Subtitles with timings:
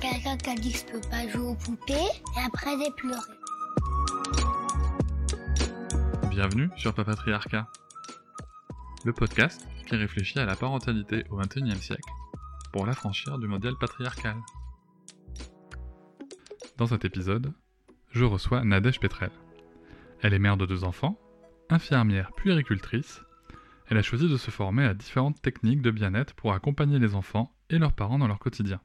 [0.00, 3.20] Quelqu'un qui a dit que je peux pas jouer aux poupées et après j'ai pleuré.
[6.28, 7.66] Bienvenue sur Papatriarcat,
[9.06, 12.10] le podcast qui réfléchit à la parentalité au XXIe siècle
[12.72, 14.36] pour l'affranchir du modèle patriarcal.
[16.76, 17.52] Dans cet épisode,
[18.10, 19.30] je reçois Nadège Petrel.
[20.20, 21.18] Elle est mère de deux enfants,
[21.70, 23.22] infirmière puéricultrice.
[23.88, 27.54] Elle a choisi de se former à différentes techniques de bien-être pour accompagner les enfants
[27.70, 28.80] et leurs parents dans leur quotidien.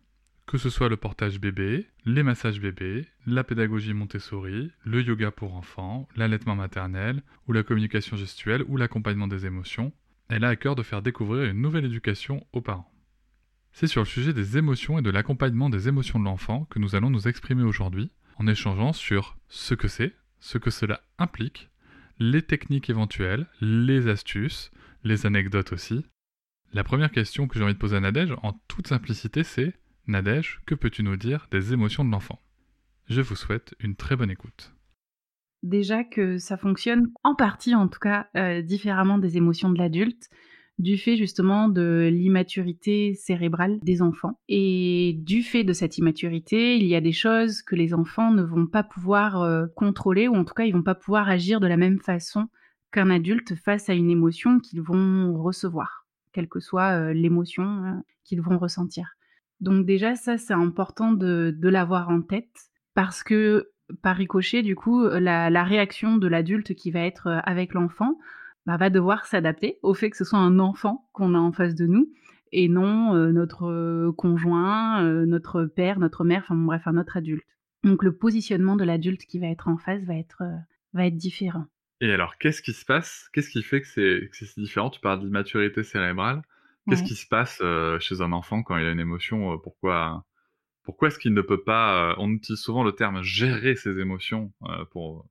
[0.46, 5.56] Que ce soit le portage bébé, les massages bébés, la pédagogie Montessori, le yoga pour
[5.56, 9.94] enfants, l'allaitement maternel, ou la communication gestuelle ou l'accompagnement des émotions,
[10.28, 12.92] elle a à cœur de faire découvrir une nouvelle éducation aux parents.
[13.72, 16.96] C'est sur le sujet des émotions et de l'accompagnement des émotions de l'enfant que nous
[16.96, 21.70] allons nous exprimer aujourd'hui, en échangeant sur ce que c'est, ce que cela implique,
[22.20, 24.72] les techniques éventuelles, les astuces,
[25.04, 26.06] les anecdotes aussi.
[26.74, 29.74] La première question que j'ai envie de poser à Nadège, en toute simplicité, c'est
[30.08, 32.40] Nadège, que peux-tu nous dire des émotions de l'enfant?
[33.08, 34.74] Je vous souhaite une très bonne écoute.
[35.64, 40.30] Déjà que ça fonctionne en partie en tout cas euh, différemment des émotions de l'adulte
[40.80, 44.40] du fait justement de l'immaturité cérébrale des enfants.
[44.48, 48.42] Et du fait de cette immaturité, il y a des choses que les enfants ne
[48.42, 51.68] vont pas pouvoir euh, contrôler, ou en tout cas ils vont pas pouvoir agir de
[51.68, 52.48] la même façon
[52.92, 58.42] qu'un adulte face à une émotion qu'ils vont recevoir, quelle que soit euh, l'émotion qu'ils
[58.42, 59.14] vont ressentir.
[59.62, 65.04] Donc déjà ça c'est important de, l'avoir en tête parce que par ricochet du coup
[65.06, 68.18] la, la réaction de l'adulte qui va être euh, avec l'enfant
[68.66, 71.76] bah, va devoir s'adapter au fait que ce soit un enfant qu'on a en face
[71.76, 72.10] de nous
[72.52, 77.18] et non euh, notre euh, conjoint, euh, notre père, notre mère, enfin bref, un autre
[77.18, 77.46] adulte.
[77.84, 80.44] Donc le positionnement de l'adulte qui va être en face va être,
[80.94, 81.66] va être différent.
[82.00, 83.30] Et alors, qu'est-ce qui se passe?
[83.34, 84.90] Qu'est-ce qui fait que c'est différent?
[84.90, 86.42] Tu parles d'immaturité cérébrale.
[86.92, 87.62] Qu'est-ce qui se passe
[88.00, 90.26] chez un enfant quand il a une émotion Pourquoi,
[90.84, 94.52] pourquoi est-ce qu'il ne peut pas On utilise souvent le terme gérer ses émotions
[94.92, 95.26] pour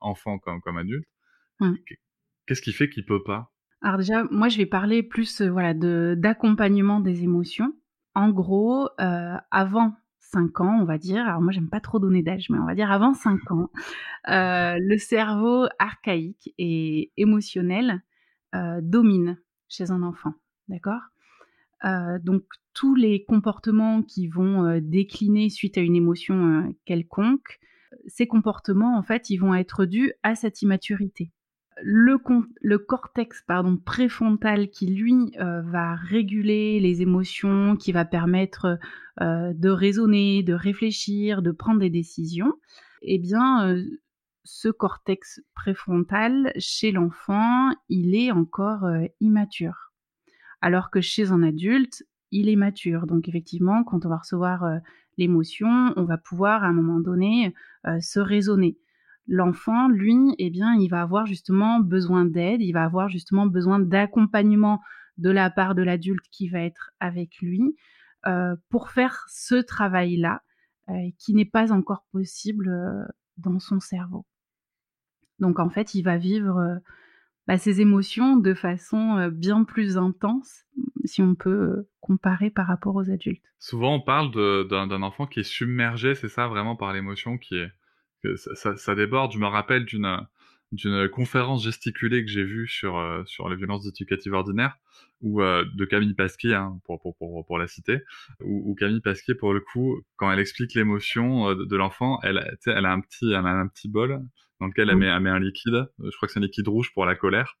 [0.00, 1.06] enfant comme, comme adulte.
[2.46, 3.52] Qu'est-ce qui fait qu'il peut pas?
[3.82, 7.72] Alors déjà, moi je vais parler plus euh, voilà de d'accompagnement des émotions.
[8.14, 12.22] En gros, euh, avant 5 ans, on va dire, alors moi j'aime pas trop donner
[12.22, 13.70] d'âge, mais on va dire avant 5 ans,
[14.28, 18.02] euh, le cerveau archaïque et émotionnel
[18.80, 19.38] domine
[19.68, 20.32] chez un enfant,
[20.68, 21.02] d'accord?
[22.24, 22.42] Donc
[22.74, 27.60] tous les comportements qui vont décliner suite à une émotion quelconque,
[28.06, 31.30] ces comportements en fait, ils vont être dus à cette immaturité
[31.82, 38.78] le, cortex pardon, préfrontal qui lui euh, va réguler les émotions, qui va permettre
[39.20, 42.54] euh, de raisonner, de réfléchir, de prendre des décisions,
[43.02, 43.84] eh bien euh,
[44.44, 48.86] ce cortex préfrontal chez l'enfant, il est encore
[49.20, 49.85] immature.
[50.60, 53.06] Alors que chez un adulte, il est mature.
[53.06, 54.64] Donc effectivement, quand on va recevoir
[55.16, 57.54] l'émotion, on va pouvoir à un moment donné
[58.00, 58.78] se raisonner
[59.28, 63.78] l'enfant, lui, eh bien, il va avoir justement besoin d'aide, il va avoir justement besoin
[63.78, 64.80] d'accompagnement
[65.18, 67.76] de la part de l'adulte qui va être avec lui
[68.26, 70.42] euh, pour faire ce travail-là
[70.90, 73.04] euh, qui n'est pas encore possible euh,
[73.38, 74.26] dans son cerveau.
[75.38, 76.80] Donc en fait, il va vivre
[77.46, 80.64] bah, ses émotions de façon bien plus intense,
[81.04, 83.44] si on peut comparer par rapport aux adultes.
[83.58, 84.30] Souvent, on parle
[84.68, 87.70] d'un enfant qui est submergé, c'est ça, vraiment par l'émotion qui est
[88.56, 89.32] ça, déborde.
[89.32, 90.26] Je me rappelle d'une
[90.72, 94.76] d'une conférence gesticulée que j'ai vue sur euh, sur les violences éducatives ordinaires
[95.22, 98.00] ou euh, de Camille Pasquier hein, pour, pour, pour, pour la citer
[98.40, 102.84] où, Camille Pasquier pour le coup quand elle explique l'émotion euh, de, l'enfant elle elle
[102.84, 104.20] a un petit elle a un petit bol
[104.60, 106.92] dans lequel elle met, elle met un liquide je crois que c'est un liquide rouge
[106.92, 107.56] pour la colère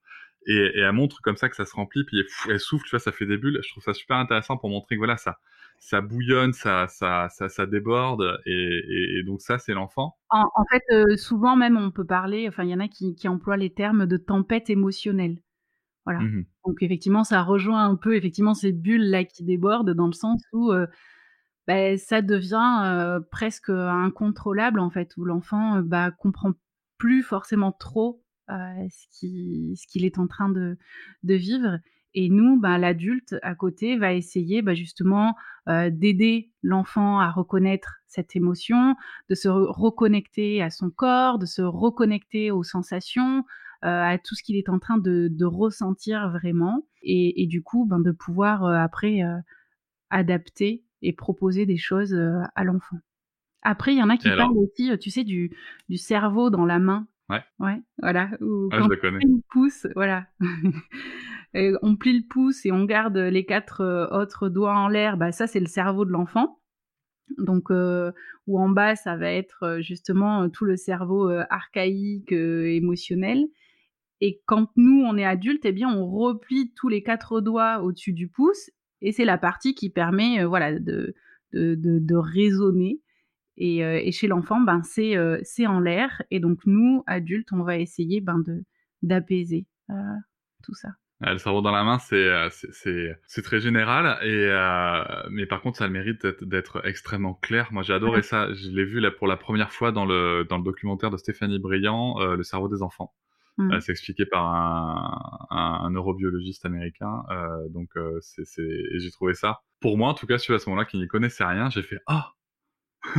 [0.48, 2.98] et, et, elle montre comme ça que ça se remplit puis elle, souffle tu vois
[2.98, 5.38] ça fait des bulles je trouve ça super intéressant pour montrer que voilà ça
[5.78, 10.16] ça bouillonne, ça, ça, ça, ça déborde, et, et, donc ça, c'est l'enfant.
[10.30, 13.28] En, fait, euh, souvent même, on peut parler, enfin, il y en a qui, qui,
[13.28, 15.38] emploient les termes de tempête émotionnelle.
[16.04, 16.20] Voilà.
[16.20, 20.12] Mmh donc effectivement, ça rejoint un peu effectivement ces bulles là qui débordent dans le
[20.12, 20.88] sens où euh,
[21.68, 26.54] bah, ça devient euh, presque incontrôlable en fait, où l'enfant bah, comprend
[26.98, 30.76] plus forcément trop ce qu'il ce est en train de,
[31.22, 31.78] de vivre
[32.18, 35.36] Et nous, ben, l'adulte à côté va essayer ben, justement
[35.68, 38.96] euh, d'aider l'enfant à reconnaître cette émotion,
[39.28, 43.44] de se reconnecter à son corps, de se reconnecter aux sensations,
[43.84, 48.00] euh, à tout ce qu'il est en train de, ressentir vraiment, et, du coup, ben,
[48.00, 49.20] de pouvoir euh, après
[50.08, 52.14] adapter et proposer des choses
[52.54, 52.96] à l'enfant.
[53.60, 55.54] Après, il y en a qui parlent aussi, tu sais, du,
[55.90, 57.06] du cerveau dans la main.
[57.28, 57.42] Ouais.
[57.58, 58.30] Ouais, voilà.
[58.32, 59.18] ah, je le connais.
[59.26, 60.26] On pouce, voilà.
[61.82, 65.32] on plie le pouce et on garde les quatre euh, autres doigts en l'air, bah
[65.32, 66.60] ça c'est le cerveau de l'enfant.
[67.38, 68.12] Donc, euh,
[68.46, 73.46] ou en bas, ça va être euh, justement tout le cerveau archaïque, émotionnel.
[74.20, 78.12] Et quand nous, on est adulte, eh bien, on replie tous les quatre doigts au-dessus
[78.12, 78.70] du pouce,
[79.02, 81.14] et c'est la partie qui permet, voilà, de,
[81.52, 83.00] de, raisonner.
[83.58, 86.22] Et, chez l'enfant, ben, c'est en l'air.
[86.30, 88.42] Et donc, nous, adultes, on va essayer ben,
[89.02, 89.66] d'apaiser
[90.62, 90.90] tout ça.
[91.20, 92.48] Le cerveau dans la main, c'est euh,
[93.26, 97.68] c'est très général, et euh, mais par contre, ça a le mérite d'être extrêmement clair.
[97.72, 98.52] Moi, j'ai adoré ça.
[98.52, 101.58] Je l'ai vu là pour la première fois dans le dans le documentaire de Stéphanie
[101.58, 103.14] Briand, euh, Le cerveau des enfants.
[103.58, 103.80] Mmh.
[103.80, 107.22] c'est expliqué par un, un, neurobiologiste américain.
[107.70, 107.88] donc,
[108.20, 108.44] c'est
[108.98, 109.60] j'ai trouvé ça.
[109.80, 112.00] Pour moi, en tout cas, celui à ce moment-là qui n'y connaissait rien, j'ai fait
[112.06, 112.32] ah.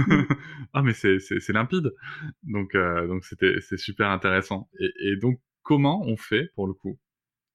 [0.74, 1.94] ah mais c'est limpide
[2.44, 7.00] donc donc c'était c'est super intéressant et, et donc comment on fait pour le coup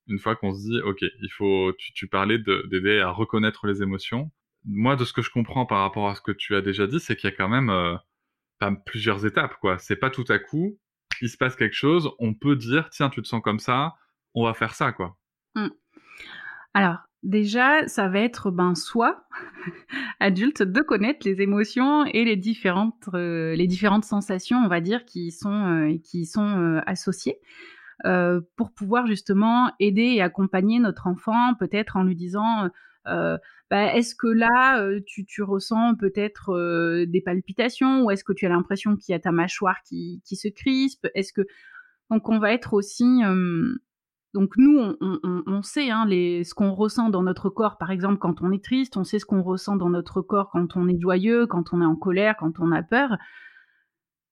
[0.09, 3.83] une fois qu'on se dit, ok, il faut, tu, tu parlais d'aider à reconnaître les
[3.83, 4.31] émotions.
[4.65, 7.01] Moi, de ce que je comprends par rapport à ce que tu as déjà dit,
[7.01, 7.97] c'est qu'il y a quand même euh,
[8.87, 9.79] plusieurs étapes, quoi.
[9.79, 10.79] C'est pas tout à coup,
[11.21, 13.95] il se passe quelque chose, on peut dire, tiens, tu te sens comme ça,
[14.35, 15.17] on va faire ça, quoi.
[15.55, 15.69] Mmh.
[16.75, 19.27] Alors, déjà, ça va être, ben, soit
[20.21, 25.05] adulte, de connaître les émotions et les différentes, euh, les différentes sensations, on va dire,
[25.05, 27.39] qui sont, euh, qui sont associées.
[28.05, 32.69] Euh, pour pouvoir justement aider et accompagner notre enfant, peut-être en lui disant
[33.07, 33.39] euh,
[33.71, 38.45] bah, est-ce que là, euh, tu, tu, ressens peut-être des palpitations ou est-ce que tu
[38.45, 41.07] as l'impression qu'il y a ta mâchoire qui, qui se crispe?
[41.15, 41.43] Est-ce que
[42.11, 43.23] donc on va être aussi
[44.35, 47.91] donc nous, on, on, on sait hein, les, ce qu'on ressent dans notre corps, par
[47.91, 50.89] exemple quand on est triste, on sait ce qu'on ressent dans notre corps quand on
[50.89, 53.17] est joyeux, quand on est en colère, quand on a peur.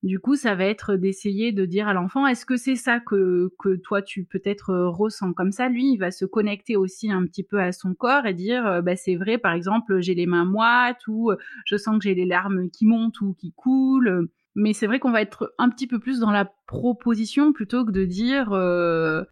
[0.02, 3.52] Du coup, ça va être d'essayer de dire à l'enfant, est-ce que c'est ça que,
[3.58, 5.68] que toi tu peut-être euh, ressens comme ça?
[5.68, 8.80] Lui, il va se connecter aussi un petit peu à son corps et dire, euh,
[8.80, 11.36] bah, c'est vrai, par exemple, j'ai les mains moites ou euh,
[11.66, 14.28] je sens que j'ai les larmes qui montent ou qui coulent.
[14.54, 17.92] Mais c'est vrai qu'on va être un petit peu plus dans la proposition plutôt que
[17.92, 18.48] de dire,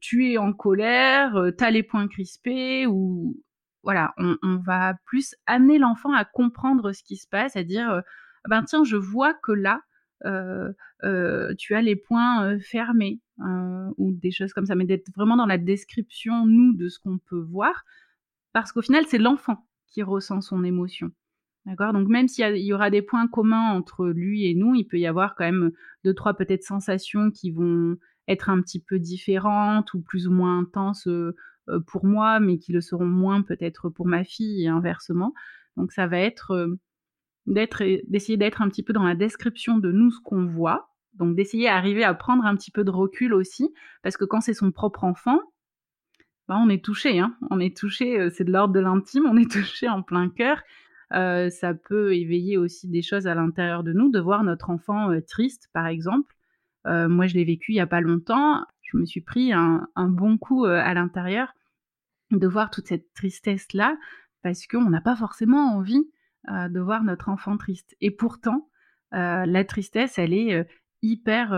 [0.01, 3.37] tu es en colère, t'as les poings crispés ou
[3.83, 8.01] voilà, on, on va plus amener l'enfant à comprendre ce qui se passe, à dire,
[8.49, 9.88] ben tiens, je vois que là, euh, euh,
[10.25, 13.21] tu as les points euh, fermés
[13.97, 17.19] ou des choses comme ça, mais d'être vraiment dans la description, nous, de ce qu'on
[17.19, 17.85] peut voir,
[18.53, 21.11] parce qu'au final, c'est l'enfant qui ressent son émotion.
[21.67, 21.93] D'accord?
[21.93, 25.07] Donc même s'il y, aura des points communs entre lui et nous, il peut y
[25.07, 25.71] avoir quand même
[26.05, 30.59] deux, trois peut-être sensations qui vont être un petit peu différentes ou plus ou moins
[30.61, 31.09] intenses
[31.87, 35.35] pour moi, mais qui le seront moins peut-être pour ma fille et inversement.
[35.77, 36.79] Donc ça va être
[37.49, 40.91] d'être d'essayer d'être un petit peu dans la description de nous ce qu'on voit.
[41.15, 43.73] Donc d'essayer d'arriver à prendre un petit peu de recul aussi,
[44.03, 45.41] parce que quand c'est son propre enfant,
[46.49, 47.37] bah, on est touché, hein.
[47.51, 50.63] on est touché, euh, c'est de l'ordre de l'intime, on est touché en plein cœur.
[51.13, 55.11] Euh, ça peut éveiller aussi des choses à l'intérieur de nous, de voir notre enfant
[55.11, 56.35] euh, triste, par exemple.
[56.87, 58.65] moi, je l'ai vécu il y a pas longtemps.
[58.83, 61.53] Je me suis pris un, un bon coup à l'intérieur
[62.31, 63.99] de voir toute cette tristesse là,
[64.43, 66.09] parce qu'on n'a pas forcément envie
[66.51, 67.95] euh, de voir notre enfant triste.
[68.01, 68.71] Et pourtant,
[69.13, 70.65] euh, la tristesse, elle est euh,
[71.03, 71.55] hyper,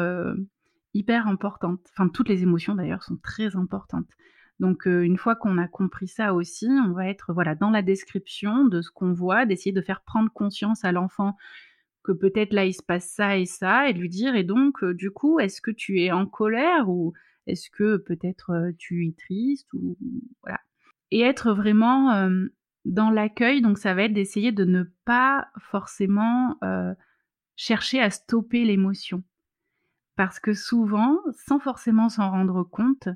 [0.95, 1.81] hyper importante.
[1.93, 4.11] Enfin, toutes les émotions d'ailleurs sont très importantes.
[4.59, 8.67] Donc, une fois qu'on a compris ça aussi, on va être voilà dans la description
[8.67, 11.37] de ce qu'on voit, d'essayer de faire prendre conscience à l'enfant
[12.03, 14.85] que peut-être là il se passe ça et ça, et de lui dire et donc
[14.85, 17.15] du coup, est-ce que tu es en colère ou
[17.47, 19.97] est-ce que peut-être tu es triste ou
[20.43, 20.61] voilà.
[21.11, 22.29] Et être vraiment
[22.85, 26.95] dans l'accueil, donc ça va être d'essayer de ne pas forcément euh,
[27.57, 29.23] chercher à stopper l'émotion.
[30.17, 33.09] Parce que souvent, sans forcément s'en rendre compte,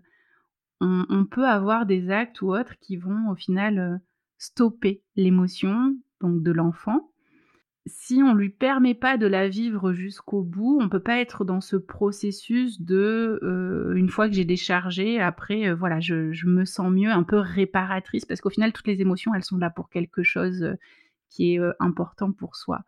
[0.81, 3.97] on, peut avoir des actes ou autres qui vont au final euh,
[4.37, 7.11] stopper l'émotion donc de l'enfant
[7.87, 11.61] si on lui permet pas de la vivre jusqu'au bout, on peut pas être dans
[11.61, 16.91] ce processus de euh, une fois que j'ai déchargé, après euh, voilà, je, me sens
[16.91, 20.23] mieux, un peu réparatrice, parce qu'au final toutes les émotions elles sont là pour quelque
[20.23, 20.75] chose euh,
[21.29, 22.83] qui est important pour soi.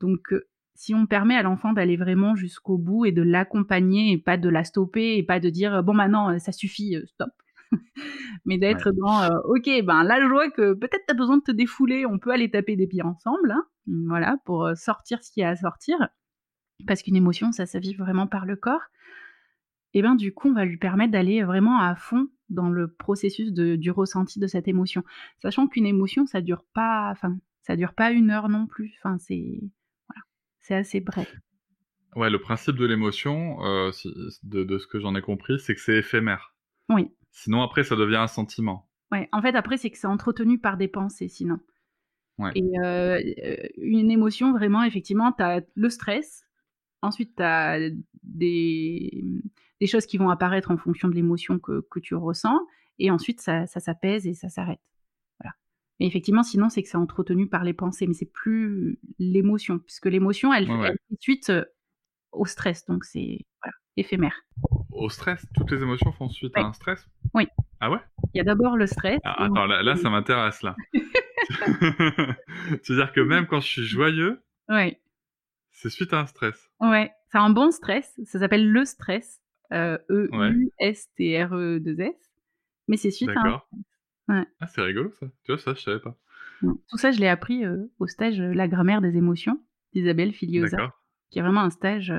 [0.00, 0.34] Donc
[0.74, 4.48] si on permet à l'enfant d'aller vraiment jusqu'au bout et de l'accompagner et pas de
[4.48, 7.30] la stopper et pas de dire bon maintenant ça suffit, stop.
[8.44, 11.42] mais d'être dans euh, OK, ben là je vois que peut-être tu as besoin de
[11.42, 13.64] te défouler, on peut aller taper des pieds ensemble, hein,
[14.06, 16.08] voilà, pour sortir ce qu'il y a à sortir.
[16.86, 18.82] Parce qu'une émotion, ça, ça vit vraiment par le corps.
[19.92, 23.52] Et ben du coup, on va lui permettre d'aller vraiment à fond dans le processus
[23.52, 25.02] de, du ressenti de cette émotion.
[25.38, 28.92] Sachant qu'une émotion, ça dure pas, enfin, ça dure pas une heure non plus.
[28.98, 29.60] Enfin, c'est
[30.08, 30.22] voilà,
[30.60, 31.34] c'est assez bref.
[32.16, 33.90] Ouais, le principe de l'émotion, euh,
[34.42, 36.54] de, de, ce que j'en ai compris, c'est que c'est éphémère.
[36.88, 37.08] Oui.
[37.30, 38.88] Sinon, après, ça devient un sentiment.
[39.12, 41.58] Ouais, en fait, après, c'est que c'est entretenu par des pensées, sinon.
[42.38, 42.52] Ouais.
[42.54, 43.20] Et euh,
[43.76, 46.44] une émotion, vraiment, effectivement, tu as le stress,
[47.02, 47.78] ensuite, tu as
[48.22, 49.24] des,
[49.80, 52.58] des, choses qui vont apparaître en fonction de l'émotion que, que, tu ressens,
[52.98, 54.80] et ensuite, ça, ça s'apaise et ça s'arrête.
[55.40, 55.54] Voilà.
[55.98, 60.06] Mais effectivement, sinon, c'est que c'est entretenu par les pensées, mais c'est plus l'émotion, puisque
[60.06, 61.64] l'émotion, elle, ouais, elle fait suite euh,
[62.32, 64.34] au stress, donc c'est voilà, éphémère.
[64.90, 67.06] Au stress Toutes les émotions font suite à un stress?
[67.34, 67.46] Oui.
[67.80, 67.98] Ah ouais?
[68.34, 69.18] Il y a d'abord le stress.
[69.24, 70.76] Ah, attends, là, là, ça m'intéresse, là.
[72.82, 74.42] C'est-à-dire que même quand je suis joyeux,
[75.70, 76.70] c'est suite à un stress.
[76.80, 78.20] Ouais, c'est un bon stress.
[78.24, 79.40] Ça s'appelle le stress.
[79.72, 80.72] Euh, E-U-S-T-R-E-2-S.
[82.88, 83.62] Mais c'est suite à un.
[84.28, 84.44] Ouais.
[84.60, 85.26] Ah, c'est rigolo, ça.
[85.44, 86.16] Tu vois, ça, je savais pas.
[86.60, 89.58] Tout ça, je l'ai appris euh, au stage La grammaire des émotions
[89.92, 90.92] d'Isabelle Filiosa.
[91.30, 92.12] Qui est vraiment un stage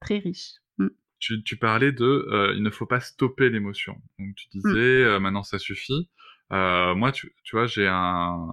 [0.00, 0.54] très riche.
[0.78, 0.88] Mm.
[1.18, 4.00] Tu, tu, parlais de il ne faut pas stopper l'émotion.
[4.18, 5.08] Donc tu disais mm.
[5.08, 6.08] euh, maintenant ça suffit.
[6.50, 8.48] moi, tu, tu vois, j'ai un,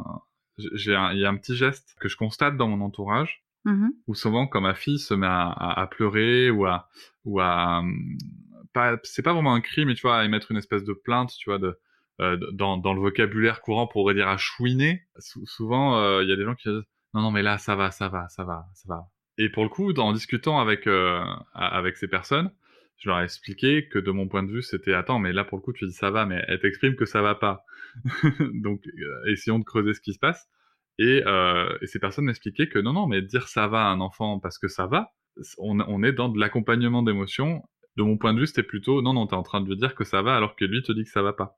[0.57, 3.89] j'ai un, il y a un petit geste que je constate dans mon entourage mmh.
[4.07, 6.89] où souvent quand ma fille se met à, à, à pleurer ou à,
[7.25, 7.83] ou à,
[8.73, 11.33] pas, c'est pas vraiment un cri, mais tu vois, à émettre une espèce de plainte,
[11.37, 11.79] tu vois, de,
[12.21, 15.03] euh, dans, dans le vocabulaire courant, pourrait dire à chouiner.
[15.19, 16.83] souvent, il y a des gens qui disent
[17.13, 19.07] non, non, mais là, ça va, ça va, ça va, ça va.
[19.37, 22.51] Et pour le coup, en discutant avec euh, avec ces personnes,
[22.97, 25.57] je leur ai expliqué que de mon point de vue, c'était attends, mais là pour
[25.57, 27.63] le coup, tu dis ça va, mais elle t'exprime que ça va pas.
[28.53, 30.47] Donc, euh, essayons de creuser ce qui se passe.
[30.99, 34.01] Et, euh, et ces personnes m'expliquaient que non, non, mais dire ça va à un
[34.01, 35.13] enfant parce que ça va,
[35.59, 37.63] on, on est dans de l'accompagnement d'émotions.
[37.97, 39.95] De mon point de vue, c'était plutôt non, non, t'es en train de lui dire
[39.95, 41.57] que ça va alors que lui te dit que ça va pas.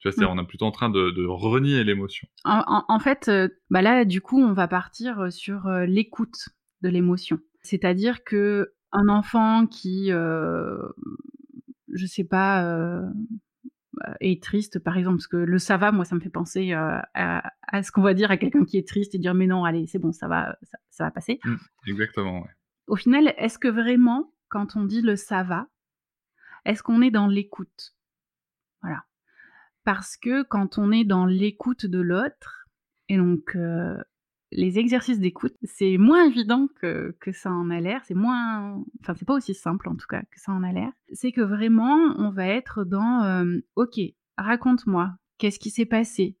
[0.00, 0.38] Tu vois, c'est mmh.
[0.38, 2.28] on est plutôt en train de, de renier l'émotion.
[2.44, 6.50] En, en, en, fait, euh, bah là, du coup, on va partir sur l'écoute
[6.82, 7.38] de l'émotion.
[7.62, 10.78] C'est-à-dire que un enfant qui, euh,
[11.92, 13.02] je sais pas, euh,
[14.20, 16.98] est triste, par exemple, parce que le ça va, moi, ça me fait penser euh,
[17.14, 19.64] à, à, ce qu'on va dire à quelqu'un qui est triste et dire mais non,
[19.64, 21.40] allez, c'est bon, ça va, ça, ça va passer.
[21.44, 21.56] Mmh,
[21.88, 22.42] exactement.
[22.42, 22.50] Ouais.
[22.86, 25.68] Au final, est-ce que vraiment, quand on dit le ça va,
[26.64, 27.94] est-ce qu'on est dans l'écoute?
[28.82, 29.04] Voilà.
[29.84, 32.66] Parce que quand on est dans l'écoute de l'autre,
[33.08, 33.96] et donc euh,
[34.50, 38.82] les exercices d'écoute, c'est moins évident que, ça en a l'air, c'est moins...
[39.00, 40.90] Enfin, c'est pas aussi simple en tout cas que ça en a l'air.
[41.12, 44.00] C'est que vraiment, on va être dans euh, Ok,
[44.36, 46.36] raconte-moi, qu'est-ce qui s'est passé?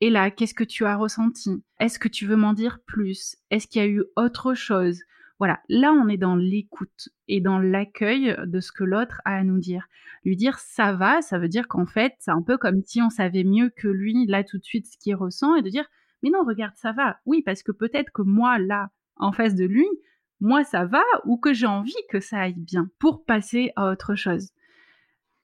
[0.00, 1.62] Et là, qu'est-ce que tu as ressenti?
[1.80, 3.36] Est-ce que tu veux m'en dire plus?
[3.50, 5.00] Est-ce qu'il y a eu autre chose?
[5.38, 9.44] Voilà, là, on est dans l'écoute et dans l'accueil de ce que l'autre a à
[9.44, 9.86] nous dire.
[10.24, 13.10] Lui dire ça va, ça veut dire qu'en fait, c'est un peu comme si on
[13.10, 15.86] savait mieux que lui, là, tout de suite, ce qu'il ressent et de dire
[16.22, 17.18] mais non, regarde, ça va.
[17.26, 19.86] Oui, parce que peut-être que moi, là, en face de lui,
[20.40, 24.14] moi, ça va, ou que j'ai envie que ça aille bien, pour passer à autre
[24.14, 24.50] chose.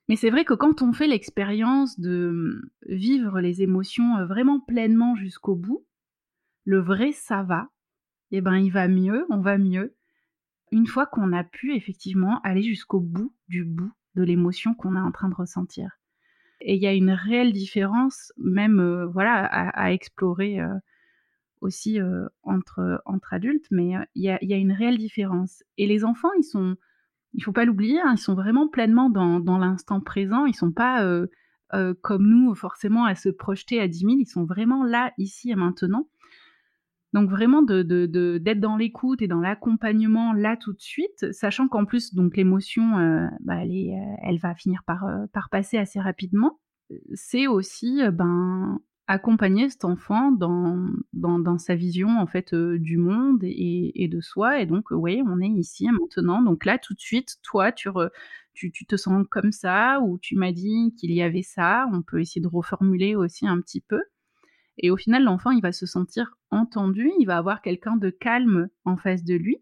[0.09, 4.61] Mais c'est vrai que quand on fait l'expérience de hum, vivre les émotions euh, vraiment
[4.61, 5.87] pleinement jusqu'au bout,
[6.64, 7.69] le vrai ça va,
[8.31, 9.95] eh ben il va mieux, on va mieux,
[10.71, 15.00] une fois qu'on a pu effectivement aller jusqu'au bout du bout de l'émotion qu'on est
[15.00, 15.99] en train de ressentir.
[16.64, 20.75] Et il y a une réelle différence, même euh, voilà, à, explorer euh,
[21.61, 25.62] aussi euh, entre, entre adultes, mais il y a, y, a, une réelle différence.
[25.76, 26.76] Et les enfants, ils sont,
[27.35, 30.47] il faut pas l'oublier, hein, ils sont vraiment pleinement dans, dans l'instant présent.
[30.47, 31.04] Ils sont pas
[32.02, 34.12] comme nous, forcément, à se projeter à 10 000.
[34.19, 36.07] Ils sont vraiment là, ici et maintenant.
[37.12, 37.83] Donc vraiment de,
[38.38, 42.99] d'être dans l'écoute et dans l'accompagnement là tout de suite, sachant qu'en plus donc l'émotion,
[42.99, 43.92] euh, bah, elle, est,
[44.23, 46.59] elle va finir par, euh, par passer assez rapidement.
[47.14, 54.09] C'est aussi ben accompagner cet enfant dans, sa vision en fait euh, du monde et,
[54.11, 54.61] de soi.
[54.61, 56.42] Et donc oui, on est ici maintenant.
[56.42, 57.90] Donc là tout de suite, toi tu,
[58.54, 61.87] tu te sens comme ça ou tu m'as dit qu'il y avait ça.
[61.92, 64.00] On peut essayer de reformuler aussi un petit peu.
[64.79, 68.69] Et au final, l'enfant, il va se sentir entendu, il va avoir quelqu'un de calme
[68.85, 69.59] en face de lui.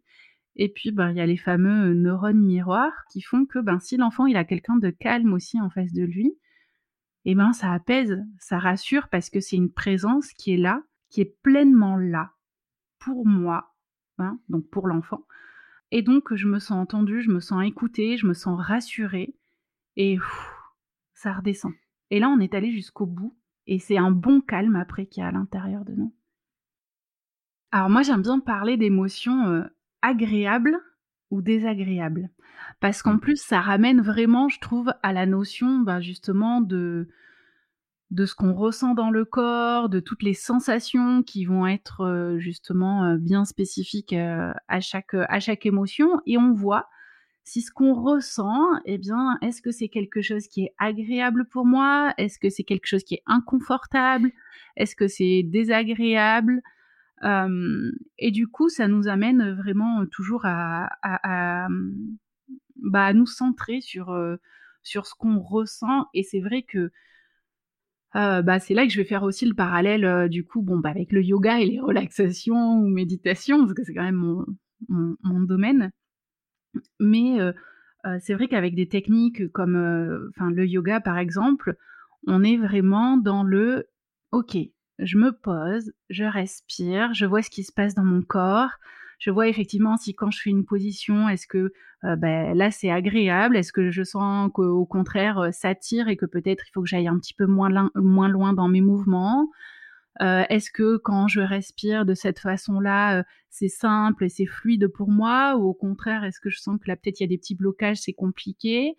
[0.56, 3.96] Et puis, ben, il y a les fameux neurones miroirs qui font que ben, si
[3.96, 6.36] l'enfant, il a quelqu'un de calme aussi en face de lui,
[7.24, 11.20] eh ben, ça apaise, ça rassure parce que c'est une présence qui est là, qui
[11.20, 12.32] est pleinement là
[12.98, 13.74] pour moi,
[14.18, 15.24] hein, donc pour l'enfant.
[15.90, 19.34] Et donc, je me sens entendue, je me sens écoutée, je me sens rassurée.
[19.96, 20.18] Et
[21.14, 21.72] ça redescend.
[22.10, 23.36] Et là, on est allé jusqu'au bout
[23.70, 26.12] et c'est un bon calme après qu'il y a à l'intérieur de nous.
[27.70, 29.62] Alors moi, j'aime bien parler d'émotions euh,
[30.02, 30.76] agréables
[31.30, 32.30] ou désagréables.
[32.80, 33.20] Parce qu'en mmh.
[33.20, 37.08] plus, ça ramène vraiment, je trouve, à la notion bah, justement de,
[38.10, 42.38] de ce qu'on ressent dans le corps, de toutes les sensations qui vont être euh,
[42.40, 46.20] justement euh, bien spécifiques à, chaque, à chaque émotion.
[46.26, 46.88] Et on voit
[47.44, 51.66] si ce qu'on ressent, eh bien, est-ce que c'est quelque chose qui est agréable pour
[51.66, 52.14] moi?
[52.16, 54.30] Est-ce que c'est quelque chose qui est inconfortable?
[54.76, 56.62] Est-ce que c'est désagréable?
[58.18, 61.68] Et du coup, ça nous amène vraiment toujours à,
[62.76, 64.16] bah, nous centrer sur,
[64.82, 66.06] ce qu'on ressent.
[66.14, 66.92] Et c'est vrai que
[68.14, 71.10] bah, c'est là que je vais faire aussi le parallèle du coup bon, bah, avec
[71.10, 74.44] le yoga et les relaxations ou méditations, parce que c'est quand même
[74.88, 75.90] mon domaine.
[76.98, 77.38] Mais
[78.20, 81.76] c'est vrai qu'avec des techniques comme le yoga par exemple,
[82.26, 83.88] on est vraiment dans le
[84.32, 84.56] OK,
[84.98, 88.70] je me pose, je respire, je vois ce qui se passe dans mon corps.
[89.18, 91.72] Je vois effectivement si quand je fais une position, est-ce que
[92.02, 96.64] ben, là c'est agréable, est-ce que je sens qu'au contraire ça tire et que peut-être
[96.66, 97.68] il faut que j'aille un petit peu moins
[98.28, 99.50] loin dans mes mouvements.
[100.20, 104.88] Euh, est-ce que quand je respire de cette façon-là, euh, c'est simple et c'est fluide
[104.88, 107.28] pour moi Ou au contraire, est-ce que je sens que là, peut-être, il y a
[107.28, 108.96] des petits blocages, c'est compliqué?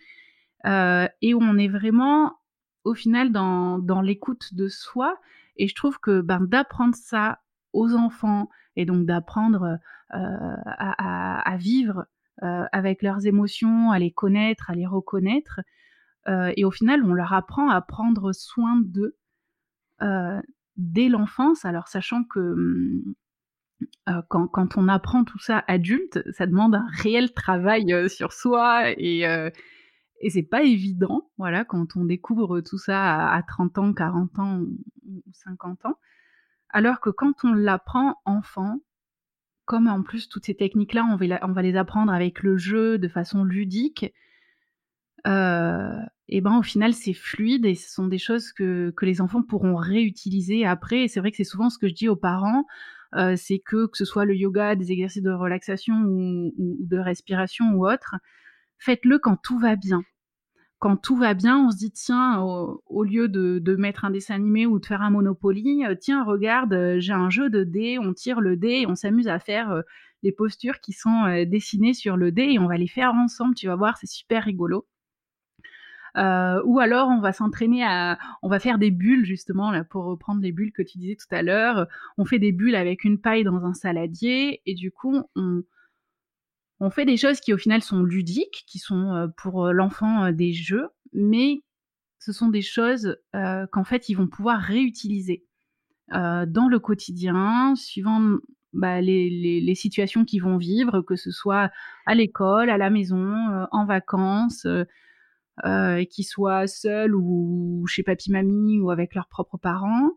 [0.65, 2.39] Euh, Et on est vraiment,
[2.85, 5.19] au final, dans, l'écoute de soi.
[5.57, 7.39] Et je trouve que ben, d'apprendre ça
[7.73, 9.77] aux enfants et donc d'apprendre
[10.09, 12.05] à, vivre
[12.41, 15.59] avec leurs émotions, à les connaître, à les reconnaître,
[16.27, 19.17] et au final, on leur apprend à prendre soin d'eux
[20.77, 23.13] dès l'enfance, alors sachant que mmh,
[24.09, 28.91] euh, quand, on apprend tout ça adulte, ça demande un réel travail euh, sur soi
[28.97, 29.49] et, euh,
[30.21, 34.59] et c'est pas évident, voilà, quand on découvre tout ça à, 30 ans, 40 ans
[34.59, 35.97] ou 50 ans.
[36.69, 38.79] Alors que quand on l'apprend enfant,
[39.65, 41.15] comme en plus toutes ces techniques-là, on,
[41.51, 44.13] va les apprendre avec le jeu de façon ludique,
[45.25, 49.43] et ben au final c'est fluide et ce sont des choses que, que les enfants
[49.43, 51.03] pourront réutiliser après.
[51.03, 52.65] Et c'est vrai que c'est souvent ce que je dis aux parents,
[53.15, 57.65] euh, c'est que que ce soit le yoga, des exercices de relaxation ou, de respiration
[57.73, 58.15] ou autre,
[58.79, 60.03] faites-le quand tout va bien.
[60.79, 64.35] Quand tout va bien, on se dit tiens, au, lieu de, de, mettre un dessin
[64.35, 67.99] animé ou de faire un Monopoly, euh, tiens regarde, euh, j'ai un jeu de dés,
[67.99, 69.83] on tire le dé et on s'amuse à faire
[70.23, 73.55] les postures qui sont dessinées sur le dé et on va les faire ensemble.
[73.55, 74.87] Tu vas voir, c'est super rigolo.
[76.17, 80.41] Euh, ou alors on va s'entraîner à, on va faire des bulles justement pour reprendre
[80.41, 81.87] les bulles que tu disais tout à l'heure.
[82.17, 85.63] On fait des bulles avec une paille dans un saladier et du coup on
[86.83, 90.31] on fait des choses qui au final sont ludiques, qui sont euh, pour euh, l'enfant
[90.31, 91.61] des jeux, mais
[92.19, 95.45] ce sont des choses qu'en fait ils vont pouvoir réutiliser
[96.09, 98.37] dans le quotidien, suivant
[98.73, 101.71] bah, les, les, situations qu'ils vont vivre, que ce soit
[102.05, 104.67] à l'école, à la maison, en vacances,
[105.65, 110.11] euh, qu'ils soient seuls ou chez papy-mamie ou avec leurs propres parents.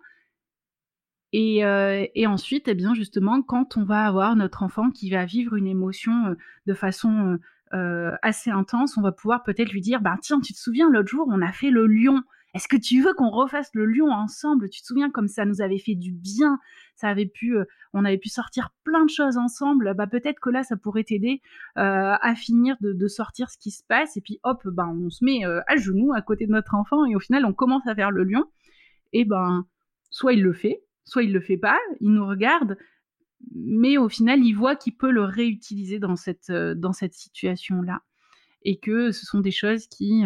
[1.32, 5.24] Et, euh, et, ensuite, eh bien justement, quand on va avoir notre enfant qui va
[5.24, 6.34] vivre une émotion euh,
[6.66, 7.38] de façon
[7.72, 11.08] euh, assez intense, on va pouvoir peut-être lui dire, bah tiens, tu te souviens l'autre
[11.08, 12.22] jour, on a fait le lion.
[12.54, 14.70] Est-ce que tu veux qu'on refasse le lion ensemble?
[14.70, 16.60] Tu te souviens comme ça nous avait fait du bien
[16.94, 19.92] Ça avait pu, euh, on avait pu sortir plein de choses ensemble.
[19.96, 21.42] Bah peut-être que là, ça pourrait t'aider
[21.78, 24.16] euh, à finir de, sortir ce qui se passe.
[24.16, 27.04] Et puis hop, ben on se met euh, à genoux à côté de notre enfant
[27.04, 28.44] et au final, on commence à faire le lion.
[29.12, 29.66] Et ben,
[30.10, 31.78] soit il le fait, soit il le fait pas.
[32.00, 32.76] Il nous regarde,
[33.52, 38.02] mais au final, il voit qu'il peut le réutiliser dans cette dans cette situation là,
[38.62, 40.24] et que ce sont des choses qui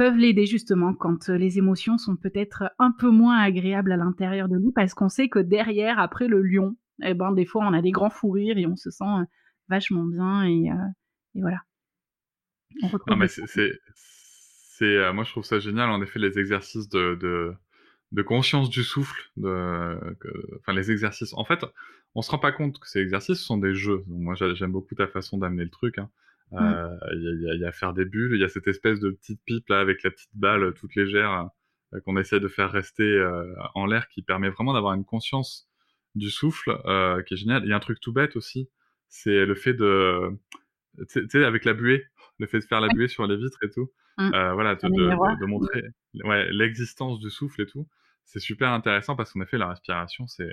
[0.00, 4.48] peuvent l'aider justement quand euh, les émotions sont peut-être un peu moins agréables à l'intérieur
[4.48, 7.74] de nous parce qu'on sait que derrière, après le lion, eh ben, des fois on
[7.74, 9.24] a des grands fous rires et on se sent euh,
[9.68, 10.74] vachement bien et, euh,
[11.34, 11.58] voilà.
[13.08, 13.44] Non, mais c'est,
[13.94, 17.52] c'est, moi je trouve ça génial en effet les exercices de, de,
[18.12, 19.98] de conscience du souffle, de,
[20.60, 21.34] enfin les exercices.
[21.34, 21.62] En fait,
[22.14, 24.02] on se rend pas compte que ces exercices sont des jeux.
[24.06, 25.98] moi j'aime beaucoup ta façon d'amener le truc.
[25.98, 26.08] Hein.
[26.52, 26.56] Mm.
[26.58, 29.68] Euh, il y, a, faire des bulles, il y a cette espèce de petite pipe
[29.68, 31.48] là avec la petite balle toute légère
[31.94, 35.68] euh, qu'on essaie de faire rester euh, en l'air qui permet vraiment d'avoir une conscience
[36.16, 36.76] du souffle
[37.26, 37.62] qui est génial.
[37.64, 38.68] Il y a un truc tout bête aussi,
[39.08, 40.30] c'est le fait de,
[41.08, 42.04] tu sais, avec la buée,
[42.40, 43.92] le fait de faire la buée sur les vitres et tout.
[44.18, 44.30] Mm.
[44.54, 45.84] voilà, de, de, montrer
[46.24, 47.86] ouais, l'existence du souffle et tout.
[48.24, 50.52] C'est super intéressant parce qu'en effet, la respiration, c'est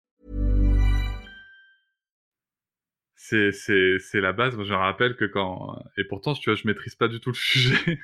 [3.31, 4.55] C'est, la base.
[4.55, 7.29] Moi, je me rappelle que quand, et pourtant, tu vois, je maîtrise pas du tout
[7.29, 7.99] le sujet,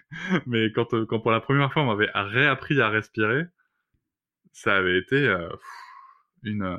[0.46, 3.46] mais quand, euh, quand pour la première fois, on m'avait réappris à respirer,
[4.54, 5.50] ça avait été euh,
[6.46, 6.78] euh,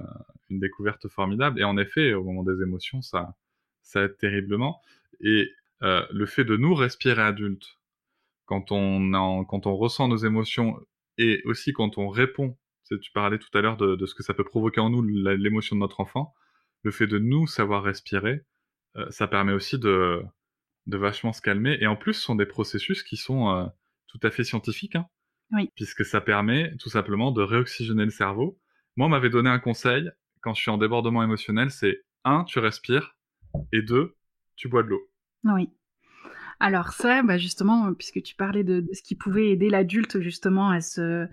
[0.50, 1.60] une découverte formidable.
[1.60, 3.34] Et en effet, au moment des émotions, ça,
[3.82, 4.80] ça aide terriblement.
[5.20, 7.78] Et le fait de nous respirer adultes,
[8.46, 10.80] quand on, quand on ressent nos émotions
[11.18, 12.56] et aussi quand on répond,
[12.88, 15.80] tu, parlais tout à l'heure de, ce que ça peut provoquer en nous, l'émotion de
[15.80, 16.34] notre enfant,
[16.82, 18.42] le fait de nous savoir respirer,
[18.96, 20.22] euh, ça permet aussi de,
[20.86, 21.78] de vachement se calmer.
[21.80, 23.66] Et en plus, ce sont des processus qui sont euh,
[24.06, 25.06] tout à fait scientifiques, hein,
[25.52, 25.70] Oui.
[25.74, 28.58] puisque ça permet tout simplement de réoxygéner le cerveau.
[28.96, 30.10] Moi, on m'avait donné un conseil
[30.40, 33.16] quand je suis en débordement émotionnel, c'est un, tu respires,
[33.72, 34.16] et deux,
[34.56, 35.10] tu bois de l'eau.
[35.44, 35.70] Oui.
[36.60, 40.70] Alors ça, bah justement, puisque tu parlais de, de ce qui pouvait aider l'adulte justement
[40.70, 41.26] à se,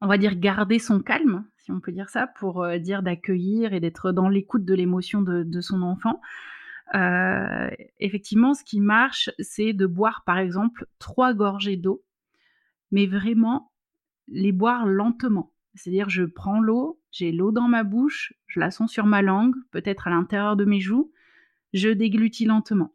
[0.00, 3.74] on va dire, garder son calme, si on peut dire ça, pour euh, dire d'accueillir
[3.74, 6.20] et d'être dans l'écoute de l'émotion de, son enfant.
[6.94, 12.04] Euh, effectivement, ce qui marche, c'est de boire, par exemple, trois gorgées d'eau,
[12.92, 13.72] mais vraiment
[14.28, 15.52] les boire lentement.
[15.74, 19.56] C'est-à-dire, je prends l'eau, j'ai l'eau dans ma bouche, je la sens sur ma langue,
[19.72, 21.10] peut-être à l'intérieur de mes joues,
[21.72, 22.94] je déglutis lentement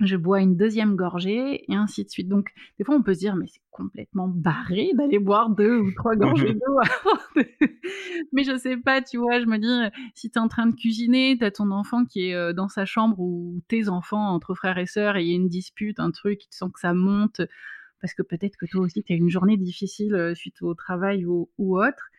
[0.00, 2.28] je bois une deuxième gorgée, et ainsi de suite.
[2.28, 5.92] Donc, des fois, on peut se dire, mais c'est complètement barré d'aller boire deux ou
[5.92, 7.42] trois gorgées d'eau.
[8.32, 10.74] mais je sais pas, tu vois, je me dis, si tu es en train de
[10.74, 14.54] cuisiner, tu as ton enfant qui est euh, dans sa chambre ou tes enfants entre
[14.54, 16.94] frères et sœurs, et il y a une dispute, un truc, tu sens que ça
[16.94, 17.42] monte,
[18.00, 21.26] parce que peut-être que toi aussi, tu as une journée difficile euh, suite au travail
[21.26, 22.10] ou, ou autre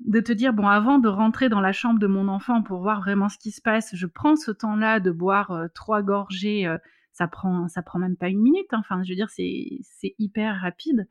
[0.00, 3.00] de te dire bon avant de rentrer dans la chambre de mon enfant pour voir
[3.00, 6.78] vraiment ce qui se passe, je prends ce temps-là de boire euh, trois gorgées, euh,
[7.12, 8.66] ça prend ça prend même pas une minute.
[8.72, 8.80] Hein.
[8.80, 11.06] Enfin, je veux dire c'est hyper rapide.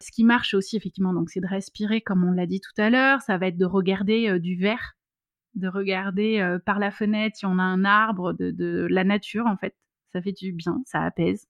[0.00, 2.90] Ce qui marche aussi effectivement, donc c'est de respirer comme on l'a dit tout à
[2.90, 3.20] l'heure.
[3.22, 4.96] Ça va être de regarder euh, du verre,
[5.54, 9.76] de regarder par la fenêtre si on a un arbre, de la nature en fait.
[10.12, 11.46] Ça fait du bien, ça apaise.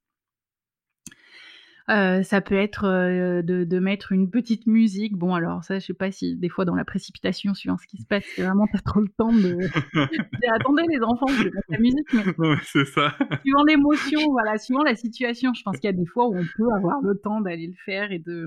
[1.91, 5.19] Euh, ça peut être euh, de, de, mettre une petite musique.
[5.19, 7.99] Bon, alors ça, je sais pas si des fois dans la précipitation, suivant ce qui
[7.99, 9.59] se passe, c'est vraiment pas trop le temps de.
[10.55, 12.25] Attendez les enfants, je vais mettre la musique, mais.
[12.39, 13.15] Ouais, c'est ça.
[13.43, 16.45] Suivant l'émotion, voilà, suivant la situation, je pense qu'il y a des fois où on
[16.57, 18.47] peut avoir le temps d'aller le faire et de,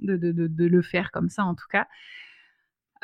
[0.00, 1.86] de, de, le faire comme ça, en tout cas.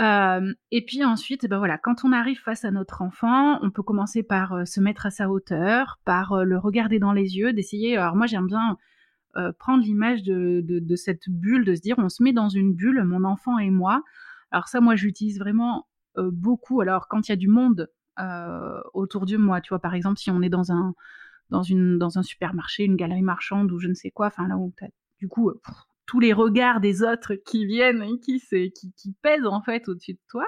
[0.00, 3.82] Euh, et puis ensuite, ben voilà, quand on arrive face à notre enfant, on peut
[3.82, 7.98] commencer par se mettre à sa hauteur, par le regarder dans les yeux, d'essayer.
[7.98, 8.78] Alors moi, j'aime bien
[9.36, 12.74] euh, prendre l'image de, de, cette bulle, de se dire on se met dans une
[12.74, 14.02] bulle, mon enfant et moi.
[14.50, 15.86] Alors ça, moi, j'utilise vraiment
[16.18, 16.80] euh, beaucoup.
[16.80, 20.18] Alors quand il y a du monde euh, autour de moi, tu vois, par exemple,
[20.18, 20.94] si on est dans un,
[21.50, 24.56] dans, une, dans un supermarché, une galerie marchande ou je ne sais quoi, enfin là
[24.56, 24.88] où as,
[25.18, 25.52] du coup
[26.06, 30.14] tous les regards des autres qui viennent et qui, qui, qui pèsent en fait au-dessus
[30.14, 30.44] de toi.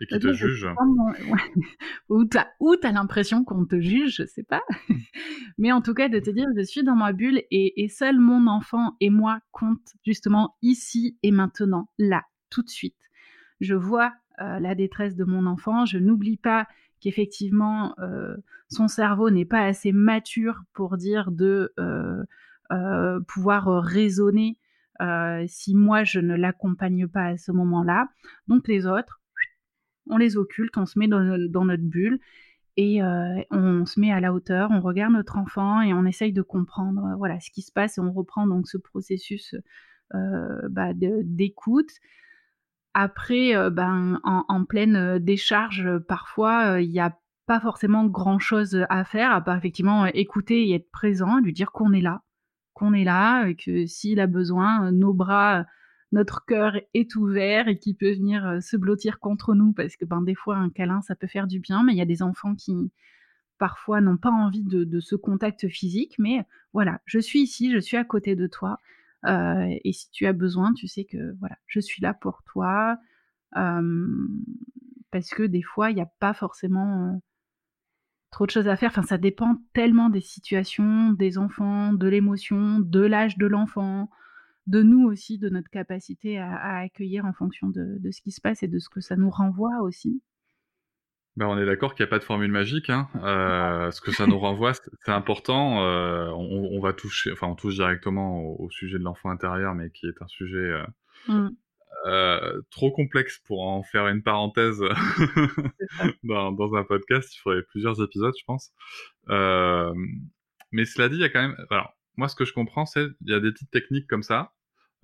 [0.00, 0.66] Et qui te juge.
[0.80, 1.12] Mon...
[2.08, 2.46] Ou t'as,
[2.82, 4.62] as l'impression qu'on te juge, je sais pas.
[5.58, 8.18] Mais en tout cas, de te dire, je suis dans ma bulle et, et seul
[8.18, 12.96] mon enfant et moi comptent justement ici et maintenant, là, tout de suite.
[13.60, 16.66] Je vois euh, la détresse de mon enfant, je n'oublie pas
[17.00, 18.36] qu'effectivement, euh,
[18.68, 22.22] son cerveau n'est pas assez mature pour dire de euh,
[22.70, 24.58] euh pouvoir raisonner
[25.00, 28.08] euh, si moi je ne l'accompagne pas à ce moment-là.
[28.48, 29.20] Donc les autres,
[30.08, 32.18] on les occulte, on se met dans, notre bulle
[32.76, 36.32] et euh, on se met à la hauteur, on regarde notre enfant et on essaye
[36.32, 39.54] de comprendre euh, voilà ce qui se passe et on reprend donc ce processus
[40.14, 41.90] euh, bah, d'écoute.
[42.94, 47.16] Après, ben, en, pleine décharge, parfois, il n'y a
[47.46, 51.70] pas forcément grand chose à faire, à part effectivement écouter et être présent, lui dire
[51.70, 52.22] qu'on est là,
[52.72, 55.64] qu'on est là, et que s'il a besoin, nos bras
[56.12, 60.04] notre cœur est ouvert et qui peut venir euh, se blottir contre nous parce que
[60.04, 62.22] ben des fois un câlin ça peut faire du bien mais il y a des
[62.22, 62.90] enfants qui
[63.58, 66.14] parfois n'ont pas envie de, ce contact physique.
[66.18, 68.78] Mais voilà je suis ici je suis à côté de toi
[69.26, 72.98] euh, et si tu as besoin tu sais que voilà je suis là pour toi
[73.56, 74.28] euh,
[75.10, 77.20] parce que des fois il n'y a pas forcément
[78.30, 78.90] trop de choses à faire.
[78.90, 84.08] Enfin ça dépend tellement des situations des enfants de l'émotion de l'âge de l'enfant
[84.68, 88.62] de nous aussi, de notre capacité à, accueillir en fonction de, ce qui se passe
[88.62, 90.22] et de ce que ça nous renvoie aussi.
[91.36, 92.90] Ben, on est d'accord qu'il n'y a pas de formule magique.
[92.90, 93.08] Hein.
[93.24, 95.82] Euh, ce que ça nous renvoie, c'est important.
[95.84, 100.06] Euh, on, va toucher, enfin, on touche directement au, sujet de l'enfant intérieur, mais qui
[100.06, 100.82] est un sujet
[101.28, 101.48] mmh.
[102.70, 104.80] trop complexe pour en faire une parenthèse
[106.24, 107.34] dans, dans, un podcast.
[107.34, 108.72] Il faudrait plusieurs épisodes, je pense.
[109.28, 111.56] mais cela dit, il y a quand même.
[111.70, 114.52] Alors, moi, ce que je comprends, c'est qu'il y a des petites techniques comme ça.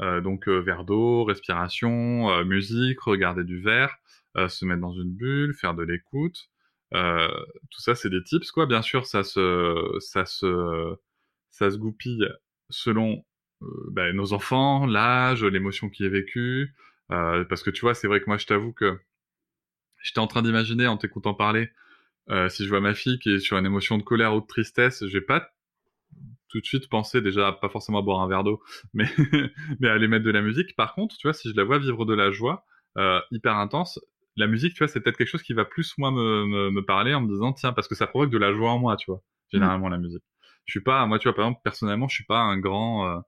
[0.00, 3.96] Euh, donc euh, verre d'eau, respiration, euh, musique, regarder du verre,
[4.48, 6.50] se mettre dans une bulle, faire de l'écoute.
[6.92, 8.66] tout ça, c'est des tips, quoi.
[8.66, 10.96] Bien sûr, ça se, ça se,
[11.50, 12.26] ça se goupille
[12.68, 13.24] selon
[13.92, 16.74] ben, nos enfants, l'âge, l'émotion qui est vécue.
[17.08, 18.98] parce que tu vois, c'est vrai que moi, je t'avoue que
[20.02, 21.70] j'étais en train d'imaginer en t'écoutant parler,
[22.48, 25.06] si je vois ma fille qui est sur une émotion de colère ou de tristesse,
[25.06, 25.53] je vais pas
[26.48, 28.62] tout de suite penser déjà pas forcément à boire un verre d'eau,
[28.94, 29.08] mais,
[29.80, 30.76] mais à aller mettre de la musique.
[30.76, 32.64] Par contre, tu vois, si je la vois vivre de la joie
[32.96, 34.00] euh, hyper intense,
[34.36, 37.14] la musique, tu vois, c'est peut-être quelque chose qui va plus moi me, me, parler
[37.14, 39.20] en me disant tiens parce que ça provoque de la joie en moi, tu vois.
[39.52, 40.24] Généralement la musique.
[40.64, 43.20] Je suis pas, moi tu vois par exemple personnellement, je suis pas un grand, euh,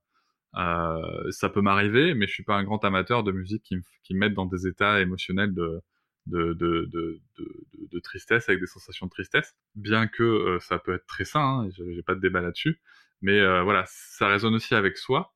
[0.57, 3.83] euh, ça peut m'arriver, mais je suis pas un grand amateur de musique qui me,
[4.03, 5.81] qui me met dans des états émotionnels de
[6.27, 11.07] de, de, de, de, tristesse avec des sensations de tristesse, bien que ça peut être
[11.07, 12.81] très sain, hein, j'ai pas de débat là-dessus.
[13.23, 15.35] Mais euh, voilà, ça résonne aussi avec soi.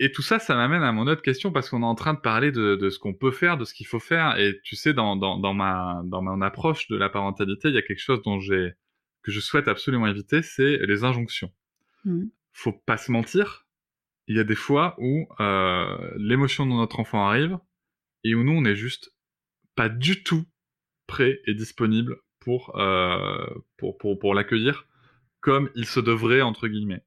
[0.00, 2.20] Et tout ça, ça m'amène à mon autre question parce qu'on est en train de
[2.20, 4.38] parler de, de ce qu'on peut faire, de ce qu'il faut faire.
[4.38, 7.78] Et tu sais, dans, dans, dans, ma, dans mon approche de la parentalité, il y
[7.78, 8.74] a quelque chose dont j'ai,
[9.22, 11.50] que je souhaite absolument éviter, c'est les injonctions.
[12.04, 12.26] Mmh.
[12.52, 13.66] Faut pas se mentir.
[14.28, 17.58] Il y a des fois où euh, l'émotion de notre enfant arrive
[18.22, 19.12] et où nous, on est juste
[19.78, 20.44] pas du tout
[21.06, 24.88] prêt et disponible pour, euh, pour, pour, pour l'accueillir
[25.38, 27.04] comme il se devrait, entre guillemets.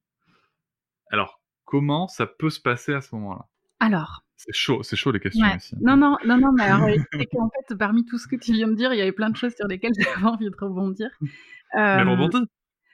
[1.11, 3.45] Alors, comment ça peut se passer à ce moment-là?
[3.81, 4.23] Alors.
[4.37, 5.75] C'est chaud, c'est chaud les questions aussi.
[5.81, 8.69] Non, non, non, non, mais alors, c'est qu'en fait, parmi tout ce que tu viens
[8.69, 11.09] de dire, il y avait plein de choses sur lesquelles j'avais envie de rebondir.
[11.21, 11.27] Euh,
[11.75, 12.47] mais rebondis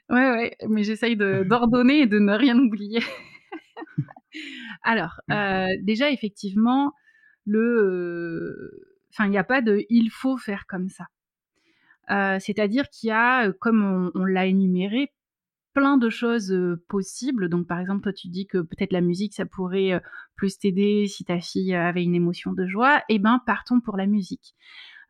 [0.09, 3.03] Ouais, ouais, mais j'essaye d'ordonner et de ne rien oublier.
[4.81, 6.93] alors, euh, déjà, effectivement,
[7.45, 8.96] le.
[9.07, 11.05] Euh, enfin, il n'y a pas de il faut faire comme ça.
[12.09, 15.11] Euh, c'est-à-dire qu'il y a, comme on l'a énuméré,
[15.73, 16.55] plein de choses
[16.87, 17.49] possibles.
[17.49, 20.01] Donc, par exemple, toi, tu dis que peut-être la musique, ça pourrait
[20.35, 23.03] plus t'aider si ta fille avait une émotion de joie.
[23.09, 24.55] Eh ben, partons pour la musique.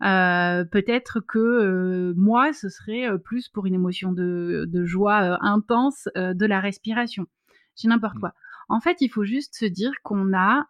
[0.01, 7.27] peut-être que moi, ce serait plus pour une émotion de, joie intense de la respiration.
[7.75, 8.21] J'ai n'importe mmh.
[8.21, 8.33] quoi.
[8.69, 10.67] En fait, il faut juste se dire qu'on a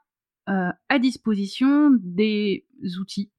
[0.48, 2.66] à disposition des
[3.00, 3.32] outils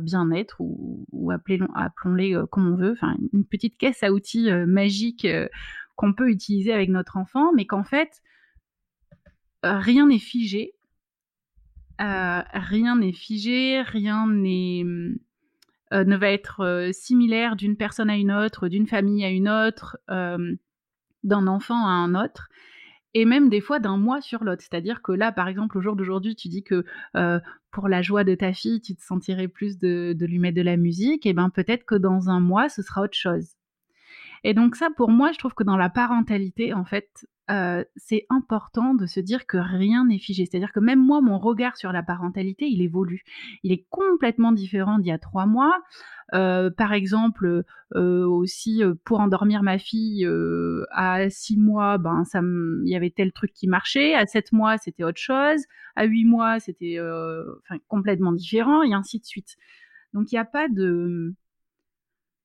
[0.00, 2.96] bien-être ou, appelons-les comme on veut,
[3.32, 5.26] une petite caisse à outils magique
[5.98, 8.22] qu'on peut utiliser avec notre enfant, mais qu'en fait,
[9.66, 10.74] euh, rien n'est figé.
[12.00, 18.68] Euh, rien n'est figé, rien euh, ne va être similaire d'une personne à une autre,
[18.68, 22.48] d'une famille à une autre, d'un enfant à un autre,
[23.14, 24.62] et même des fois d'un mois sur l'autre.
[24.62, 26.84] C'est-à-dire que là, par exemple, au jour d'aujourd'hui, tu dis que
[27.70, 30.76] pour la joie de ta fille, tu te sentirais plus de, lui mettre de la
[30.76, 33.57] musique, et bien peut-être que dans un mois, ce sera autre chose.
[34.44, 38.26] Et donc ça, pour moi, je trouve que dans la parentalité, en fait, euh, c'est
[38.28, 40.44] important de se dire que rien n'est figé.
[40.44, 43.22] C'est-à-dire que même moi, mon regard sur la parentalité, il évolue.
[43.62, 45.74] Il est complètement différent d'il y a trois mois.
[46.34, 50.28] Euh, par exemple, euh, aussi pour endormir ma fille
[50.90, 54.14] à six mois, ben il y avait tel truc qui marchait.
[54.14, 55.64] À sept mois, c'était autre chose.
[55.96, 56.98] À huit mois, c'était
[57.88, 59.56] complètement différent, et ainsi de suite.
[60.12, 61.34] Donc il n'y a pas de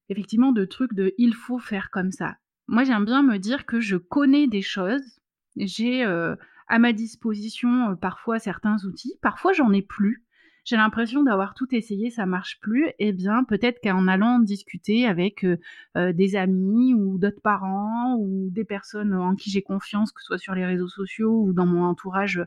[0.10, 2.38] effectivement de trucs de il faut faire comme ça.
[2.68, 5.20] Moi, j'aime bien me dire que je connais des choses.
[5.58, 6.36] J'ai euh,
[6.68, 10.24] à ma disposition euh, parfois certains outils, parfois j'en ai plus.
[10.66, 12.90] J'ai l'impression d'avoir tout essayé, ça marche plus.
[12.98, 18.64] Eh bien, peut-être qu'en allant discuter avec euh, des amis ou d'autres parents ou des
[18.64, 21.84] personnes en qui j'ai confiance, que ce soit sur les réseaux sociaux ou dans mon
[21.84, 22.42] entourage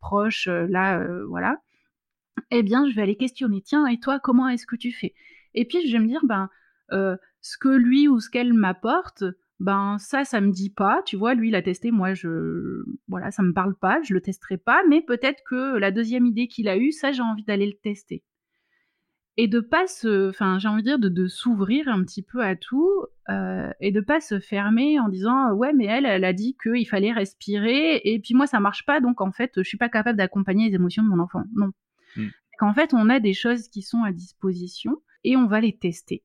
[0.00, 1.62] proche, là, voilà.
[2.50, 3.62] Eh bien, je vais aller questionner.
[3.62, 5.14] Tiens, et toi, comment est-ce que tu fais?
[5.54, 6.50] Et puis, je vais me dire, ben,
[6.92, 9.24] euh, ce que lui ou ce qu'elle m'apporte,
[9.60, 11.02] ben ça, ça me dit pas.
[11.04, 14.20] Tu vois, lui, il a testé, moi, je, voilà, ça me parle pas, je le
[14.20, 14.82] testerai pas.
[14.88, 18.22] Mais peut-être que la deuxième idée qu'il a eue, ça, j'ai envie d'aller le tester.
[19.36, 22.56] Et de pas se, enfin, j'ai envie de dire de, s'ouvrir un petit peu à
[22.56, 22.90] tout
[23.28, 26.88] euh, et de pas se fermer en disant ouais, mais elle, elle a dit qu'il
[26.88, 30.18] fallait respirer et puis moi ça marche pas, donc en fait, je suis pas capable
[30.18, 31.44] d'accompagner les émotions de mon enfant.
[31.54, 31.70] Non.
[32.16, 32.26] Mmh.
[32.58, 36.24] Qu'en fait, on a des choses qui sont à disposition et on va les tester.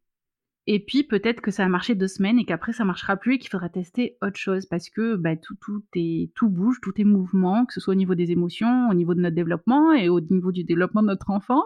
[0.66, 3.38] Et puis peut-être que ça a marché deux semaines et qu'après ça marchera plus et
[3.38, 7.04] qu'il faudra tester autre chose parce que bah, tout, tout, est, tout bouge, tout est
[7.04, 10.22] mouvement, que ce soit au niveau des émotions, au niveau de notre développement et au
[10.22, 11.64] niveau du développement de notre enfant.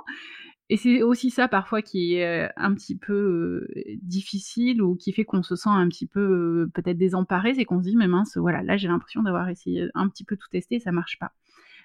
[0.69, 5.13] Et c'est aussi ça parfois qui est euh, un petit peu euh, difficile ou qui
[5.13, 8.07] fait qu'on se sent un petit peu euh, peut-être désemparé, c'est qu'on se dit mais
[8.07, 11.19] mince, voilà, là j'ai l'impression d'avoir essayé un petit peu tout tester et ça marche
[11.19, 11.31] pas.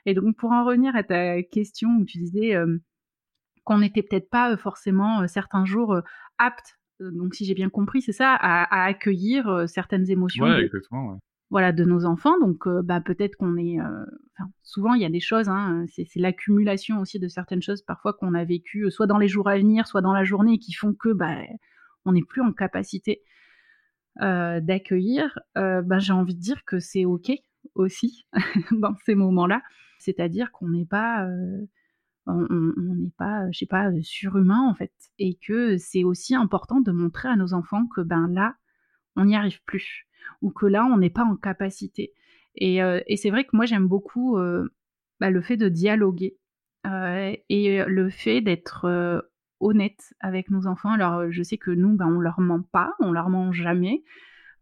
[0.06, 2.56] Et donc pour en revenir à ta question où tu disais
[3.62, 6.00] qu'on n'était peut-être pas forcément certains jours
[6.38, 6.76] aptes
[7.12, 10.44] donc si j'ai bien compris, c'est ça, à, accueillir certaines émotions.
[10.44, 11.18] Ouais, exactement.
[11.50, 12.38] Voilà, de nos enfants.
[12.40, 13.76] Donc, bah, peut-être qu'on est.
[14.62, 18.34] souvent, il y a des choses, hein, c'est, l'accumulation aussi de certaines choses parfois qu'on
[18.34, 21.12] a vécues, soit dans les jours à venir, soit dans la journée, qui font que
[21.12, 21.36] bah,
[22.04, 23.22] on n'est plus en capacité
[24.18, 25.38] d'accueillir.
[25.54, 27.32] bah, j'ai envie de dire que c'est OK
[27.74, 28.26] aussi
[28.72, 29.62] dans ces moments-là.
[29.98, 31.28] C'est-à-dire qu'on n'est pas
[32.26, 32.46] on
[32.96, 37.28] n'est pas, je sais pas, surhumain en fait, et que c'est aussi important de montrer
[37.28, 38.56] à nos enfants que ben là,
[39.16, 40.06] on n'y arrive plus,
[40.40, 42.12] ou que là, on n'est pas en capacité.
[42.54, 42.80] Et,
[43.16, 44.38] c'est vrai que moi, j'aime beaucoup
[45.20, 46.36] bah, le fait de dialoguer
[46.84, 49.24] et le fait d'être
[49.60, 50.92] honnête avec nos enfants.
[50.92, 54.04] Alors, je sais que nous, ben, on leur ment pas, on leur ment jamais,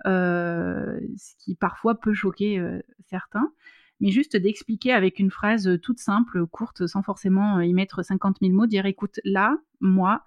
[0.04, 2.62] ce qui parfois peut choquer
[3.06, 3.52] certains
[4.00, 8.02] mais juste d'expliquer avec une phrase euh, toute simple, courte, sans forcément euh, y mettre
[8.02, 10.24] 50 000 mots, dire écoute, là, moi,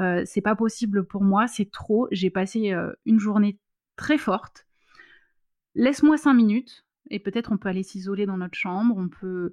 [0.00, 3.58] euh, c'est pas possible pour moi, c'est trop, j'ai passé une journée
[3.96, 4.66] très forte,
[5.74, 9.52] laisse-moi 5 minutes, et peut-être on peut aller s'isoler dans notre chambre, on peut,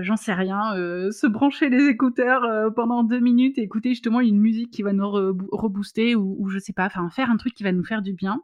[0.00, 0.74] j'en sais rien,
[1.10, 5.08] se brancher les écouteurs pendant deux minutes et écouter justement une musique qui va nous
[5.08, 8.12] rebooster ou, ou je sais pas, enfin faire un truc qui va nous faire du
[8.12, 8.42] bien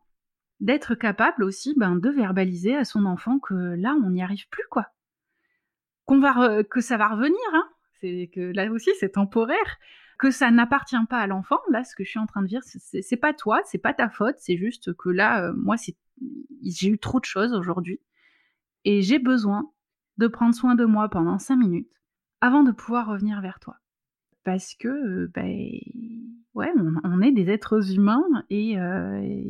[0.64, 4.64] d'être capable aussi ben, de verbaliser à son enfant que là, on n'y arrive plus,
[4.70, 4.86] quoi.
[6.06, 7.68] Qu'on va que ça va revenir, hein.
[8.00, 9.78] C'est que là aussi, c'est temporaire.
[10.18, 11.58] Que ça n'appartient pas à l'enfant.
[11.70, 14.08] Là, ce que je suis en train de dire, c'est pas toi, c'est pas ta
[14.08, 14.36] faute.
[14.38, 15.76] C'est juste que là, euh, moi,
[16.62, 18.00] j'ai eu trop de choses aujourd'hui.
[18.84, 19.70] Et j'ai besoin
[20.16, 21.90] de prendre soin de moi pendant cinq minutes
[22.40, 23.76] avant de pouvoir revenir vers toi.
[24.44, 25.68] Parce que, euh, ben,
[26.54, 26.72] ouais,
[27.04, 29.42] on, est des êtres humains et, euh,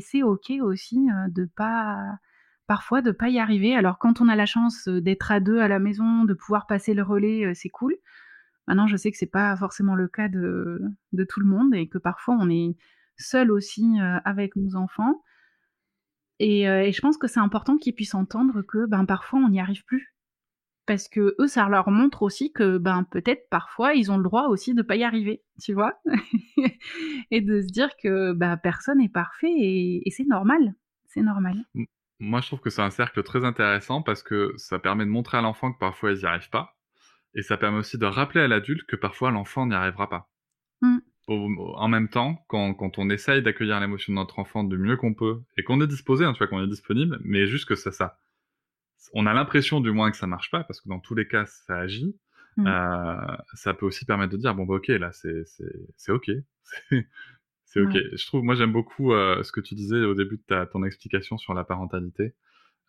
[0.00, 2.18] c'est ok aussi euh, de pas
[2.66, 3.74] parfois de pas y arriver.
[3.74, 6.66] Alors quand on a la chance euh, d'être à deux à la maison, de pouvoir
[6.66, 7.94] passer le relais, c'est cool.
[8.66, 10.80] Maintenant, je sais que c'est pas forcément le cas de,
[11.28, 12.76] tout le monde et que parfois on est
[13.16, 15.22] seul aussi avec nos enfants.
[16.38, 19.60] Et, et je pense que c'est important qu'ils puissent entendre que ben parfois on n'y
[19.60, 20.14] arrive plus
[20.90, 24.48] parce que eux, ça leur montre aussi que ben peut-être parfois ils ont le droit
[24.48, 25.94] aussi de pas y arriver, tu vois,
[27.30, 30.74] et de se dire que ben, personne n'est parfait et, c'est normal,
[31.06, 31.58] c'est normal.
[32.18, 35.38] Moi, je trouve que c'est un cercle très intéressant parce que ça permet de montrer
[35.38, 36.76] à l'enfant que parfois ils n'y arrivent pas,
[37.36, 40.28] et ça permet aussi de rappeler à l'adulte que parfois l'enfant n'y arrivera pas.
[40.82, 40.98] Mmh.
[41.28, 45.14] en même temps, quand, quand on essaye d'accueillir l'émotion de notre enfant du mieux qu'on
[45.14, 47.92] peut, et qu'on est disposé, hein, tu vois, qu'on est disponible, mais juste que ça,
[47.92, 48.18] ça,
[49.14, 51.46] on a l'impression du moins que ça marche pas, parce que dans tous les cas,
[51.46, 52.16] ça agit.
[52.56, 52.66] Mmh.
[52.66, 55.44] Euh, ça peut aussi permettre de dire bon bah ok là c'est
[55.96, 56.30] c'est ok
[57.64, 60.42] c'est ok je trouve moi j'aime beaucoup euh, ce que tu disais au début de
[60.42, 62.34] ta ton explication sur la parentalité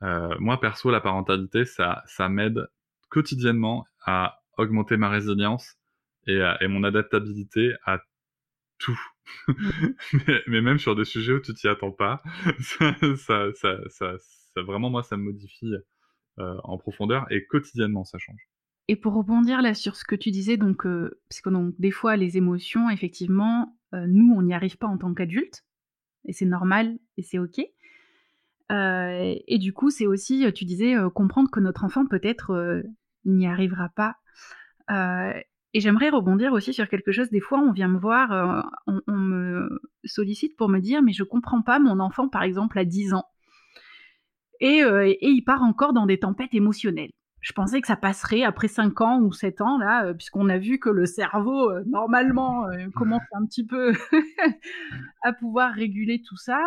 [0.01, 2.67] euh, moi perso la parentalité ça ça m'aide
[3.09, 5.75] quotidiennement à augmenter ma résilience
[6.25, 8.01] et, et mon adaptabilité à
[8.79, 8.99] tout
[9.47, 9.53] mmh.
[10.47, 12.21] mais, même sur des sujets où tu t'y attends pas
[12.59, 15.75] ça, ça, ça, ça, vraiment moi ça me modifie
[16.37, 18.47] en profondeur et quotidiennement ça change.
[18.87, 21.91] Et pour rebondir là sur ce que tu disais, donc, euh, parce que donc, des
[21.91, 25.63] fois les émotions, effectivement, euh, nous on n'y arrive pas en tant qu'adultes,
[26.25, 27.59] et c'est normal et c'est ok.
[28.69, 32.83] et du coup, c'est aussi, tu disais, comprendre que notre enfant peut-être
[33.25, 34.17] n'y arrivera pas.
[35.73, 37.29] et j'aimerais rebondir aussi sur quelque chose.
[37.29, 41.23] Des fois, on vient me voir, on, on, me sollicite pour me dire, mais je
[41.23, 43.25] comprends pas, mon enfant, par exemple, à 10 ans,
[44.63, 47.11] euh, et, il part encore dans des tempêtes émotionnelles.
[47.41, 50.59] Je pensais que ça passerait après 5 ans ou 7 ans, là, euh, puisqu'on a
[50.59, 53.93] vu que le cerveau, euh, normalement, commence un petit peu
[55.23, 56.59] à pouvoir réguler tout ça.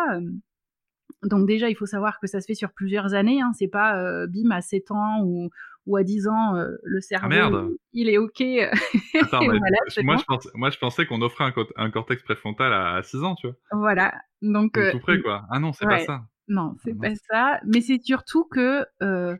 [1.23, 3.41] Donc déjà, il faut savoir que ça se fait sur plusieurs années.
[3.41, 3.51] Hein.
[3.57, 5.49] C'est pas bim à 7 ans ou,
[5.85, 8.41] ou à 10 ans, le ah, cerveau, il est OK.
[10.03, 13.55] moi, je pensais, qu'on offrait un, cortex préfrontal à, 6 ans, tu vois.
[13.71, 14.13] Voilà.
[14.41, 15.45] Donc, tout près, quoi.
[15.49, 16.25] Ah non, c'est pas ça.
[16.47, 17.59] Non, c'est pas ça.
[17.65, 19.35] Mais c'est surtout que euh,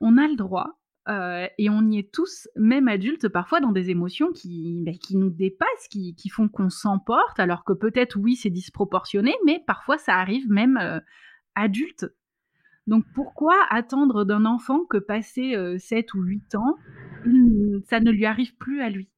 [0.00, 3.90] on a le droit, euh, et on y est tous, même adultes, parfois dans des
[3.90, 8.36] émotions qui, bah, qui nous dépassent, qui, qui font qu'on s'emporte, alors que peut-être oui,
[8.36, 11.00] c'est disproportionné, mais parfois ça arrive même euh,
[11.54, 12.06] adulte.
[12.86, 16.76] Donc pourquoi attendre d'un enfant que passé 7 ou 8 ans,
[17.84, 19.10] ça ne lui arrive plus à lui?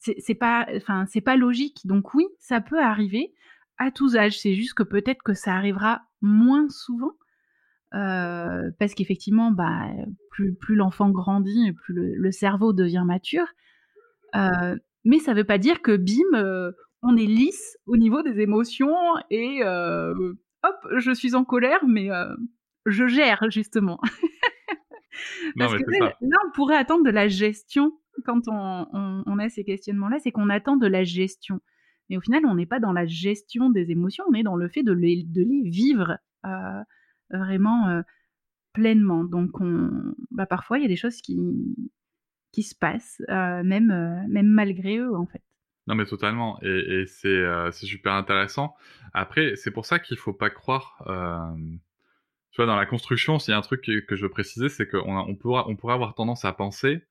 [0.00, 1.86] C'est pas, enfin, c'est pas logique.
[1.86, 3.34] Donc oui, ça peut arriver
[3.78, 4.38] à tous âges.
[4.38, 7.12] C'est juste que peut-être que ça arrivera moins souvent.
[7.94, 9.88] Euh, parce qu'effectivement, bah,
[10.30, 13.46] plus, plus l'enfant grandit, plus le, cerveau devient mature.
[14.36, 18.22] Euh, mais ça ne veut pas dire que bim, euh, on est lisse au niveau
[18.22, 18.94] des émotions
[19.30, 22.10] et hop, je suis en colère, mais
[22.86, 23.98] je gère justement.
[25.58, 27.92] Parce que là, on pourrait attendre de la gestion
[28.24, 31.60] quand on, a ces questionnements-là, c'est qu'on attend de la gestion.
[32.10, 34.68] Mais au final, on n'est pas dans la gestion des émotions, on est dans le
[34.68, 35.24] fait de les,
[35.64, 36.82] vivre euh,
[37.30, 38.02] vraiment euh,
[38.72, 39.22] pleinement.
[39.22, 39.90] Donc, on,
[40.32, 41.38] bah, parfois, il y a des choses qui,
[42.60, 45.40] se passent, euh, même, malgré eux, en fait.
[45.86, 46.60] Non, mais totalement.
[46.62, 48.74] Et, c'est super intéressant.
[49.14, 51.04] Après, c'est pour ça qu'il ne faut pas croire.
[51.06, 54.88] tu vois, dans la construction, s'il y a un truc que, je veux préciser, c'est
[54.88, 57.04] qu'on on pourra, pourrait avoir tendance à penser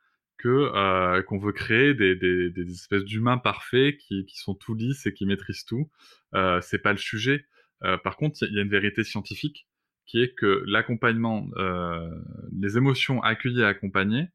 [0.48, 5.66] euh, qu'on veut créer des, espèces d'humains parfaits qui, sont tout lisses et qui maîtrisent
[5.66, 5.90] tout.
[6.36, 7.46] Euh, c'est pas le sujet.
[7.84, 9.68] Euh, par contre, il y, a une vérité scientifique
[10.06, 12.10] qui est que l'accompagnement, euh,
[12.58, 14.28] les émotions accueillies et accompagnées,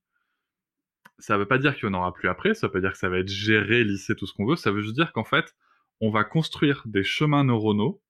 [1.18, 2.54] ça veut pas dire qu'il n'y en aura plus après.
[2.54, 4.56] Ça veut pas dire que ça va être géré, lissé, tout ce qu'on veut.
[4.56, 5.54] Ça veut juste dire qu'en fait,
[6.00, 8.00] on va construire des chemins neuronaux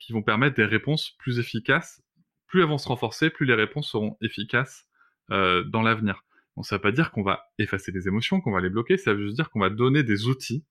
[0.00, 2.02] qui vont permettre des réponses plus efficaces.
[2.46, 4.86] Plus elles vont se renforcer, plus les réponses seront efficaces
[5.30, 6.25] dans l'avenir.
[6.56, 9.12] Bon, ça veut pas dire qu'on va effacer les émotions, qu'on va les bloquer, ça
[9.12, 10.64] veut juste dire qu'on va donner des outils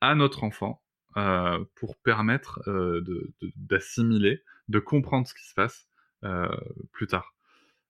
[0.00, 0.82] à notre enfant
[1.16, 3.00] euh, pour permettre euh,
[3.56, 5.88] d'assimiler, de, comprendre ce qui se passe
[6.24, 6.48] euh,
[6.92, 7.34] plus tard.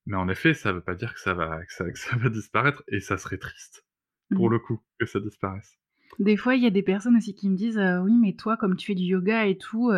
[0.06, 2.28] Mais en effet, ça veut pas dire que ça va, que ça, que ça va
[2.28, 3.86] disparaître, et ça serait triste,
[4.30, 4.52] pour mmh.
[4.52, 5.78] le coup, que ça disparaisse.
[6.18, 8.76] Des fois, il y a des personnes aussi qui me disent Oui, mais toi, comme
[8.76, 9.90] tu fais du yoga et tout,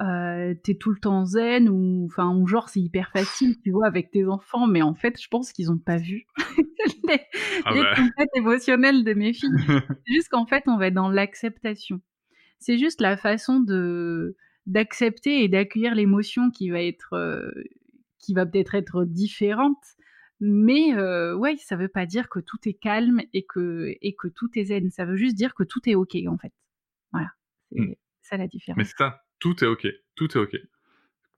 [0.00, 3.86] euh, t'es tout le temps zen ou enfin ou genre c'est hyper facile tu vois
[3.86, 4.66] avec tes enfants.
[4.66, 6.26] Mais en fait je pense qu'ils ont pas vu
[7.08, 7.20] les,
[7.64, 8.24] ah bah.
[8.36, 9.50] émotionnelles de mes filles.
[10.06, 12.00] Juste qu'en fait on va être dans l'acceptation.
[12.60, 14.36] C'est juste la façon de
[14.66, 17.50] d'accepter et d'accueillir l'émotion qui va être euh,
[18.18, 19.82] qui va peut-être être différente.
[20.40, 24.28] Mais euh, ouais ça veut pas dire que tout est calme et que et que
[24.28, 24.90] tout est zen.
[24.90, 26.52] Ça veut juste dire que tout est ok en fait.
[27.12, 27.30] Voilà.
[27.72, 27.94] C'est mmh.
[28.22, 28.76] ça la différence.
[28.76, 29.86] Mais c'est ça tout est OK.
[30.16, 30.56] Tout est OK.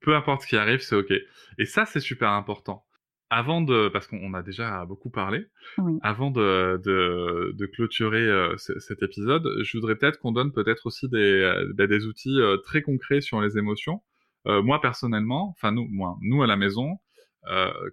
[0.00, 1.12] Peu importe ce qui arrive, c'est OK.
[1.58, 2.84] Et ça, c'est super important.
[3.32, 5.46] Avant de, parce qu'on a déjà beaucoup parlé,
[6.02, 11.42] avant de, de, clôturer euh, cet épisode, je voudrais peut-être qu'on donne peut-être aussi des,
[11.42, 14.02] euh, bah, des outils euh, très concrets sur les émotions.
[14.46, 16.98] moi personnellement, enfin nous, moi, nous à la maison,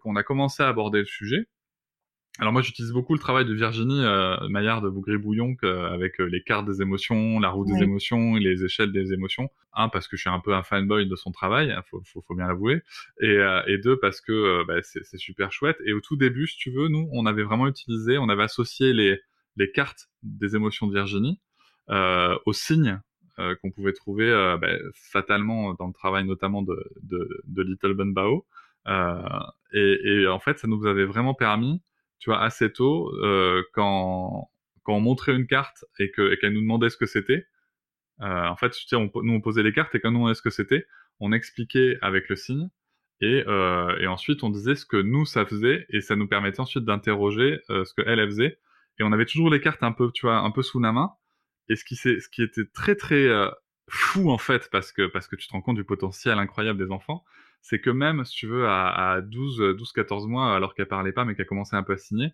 [0.01, 1.47] qu'on a commencé à aborder le sujet,
[2.39, 6.43] alors moi j'utilise beaucoup le travail de Virginie euh, Maillard de Bougré-Bouillon avec euh, les
[6.43, 9.49] cartes des émotions, la roue des émotions et les échelles des émotions.
[9.73, 12.21] Un parce que je suis un peu un fanboy de son travail, hein, faut, faut,
[12.21, 12.83] faut bien l'avouer,
[13.21, 15.77] et, euh, et, deux parce que bah, c'est super chouette.
[15.85, 18.93] Et au tout début, si tu veux, nous on avait vraiment utilisé, on avait associé
[18.93, 19.19] les,
[19.55, 21.39] les cartes des émotions de Virginie
[21.89, 22.99] aux signes
[23.61, 24.29] qu'on pouvait trouver
[24.61, 28.45] bah, fatalement dans le travail notamment de, de, de Little Ben Bao.
[29.73, 31.81] Et, et en fait, ça nous avait vraiment permis
[32.19, 34.49] tu vois, assez tôt, euh, quand,
[34.83, 37.45] quand on montrait une carte et qu'elle nous demandait ce que c'était,
[38.21, 40.41] euh, en fait, tu on, nous on posait les cartes et quand nous on ce
[40.41, 40.87] que c'était,
[41.19, 42.69] on expliquait avec le signe
[43.21, 46.59] et, euh, et ensuite on disait ce que nous ça faisait et ça nous permettait
[46.59, 48.59] ensuite d'interroger ce que elle, faisait.
[48.99, 51.11] Et on avait toujours les cartes un peu, tu vois, un peu sous la main.
[51.69, 53.29] Et ce qui, ce qui était très très
[53.89, 56.91] fou en fait parce que parce que tu te rends compte du potentiel incroyable des
[56.91, 57.23] enfants,
[57.61, 61.25] c'est que même, si tu veux, à, 12, 12, 14 mois, alors qu'elle parlait pas,
[61.25, 62.33] mais qu'elle commençait un peu à signer,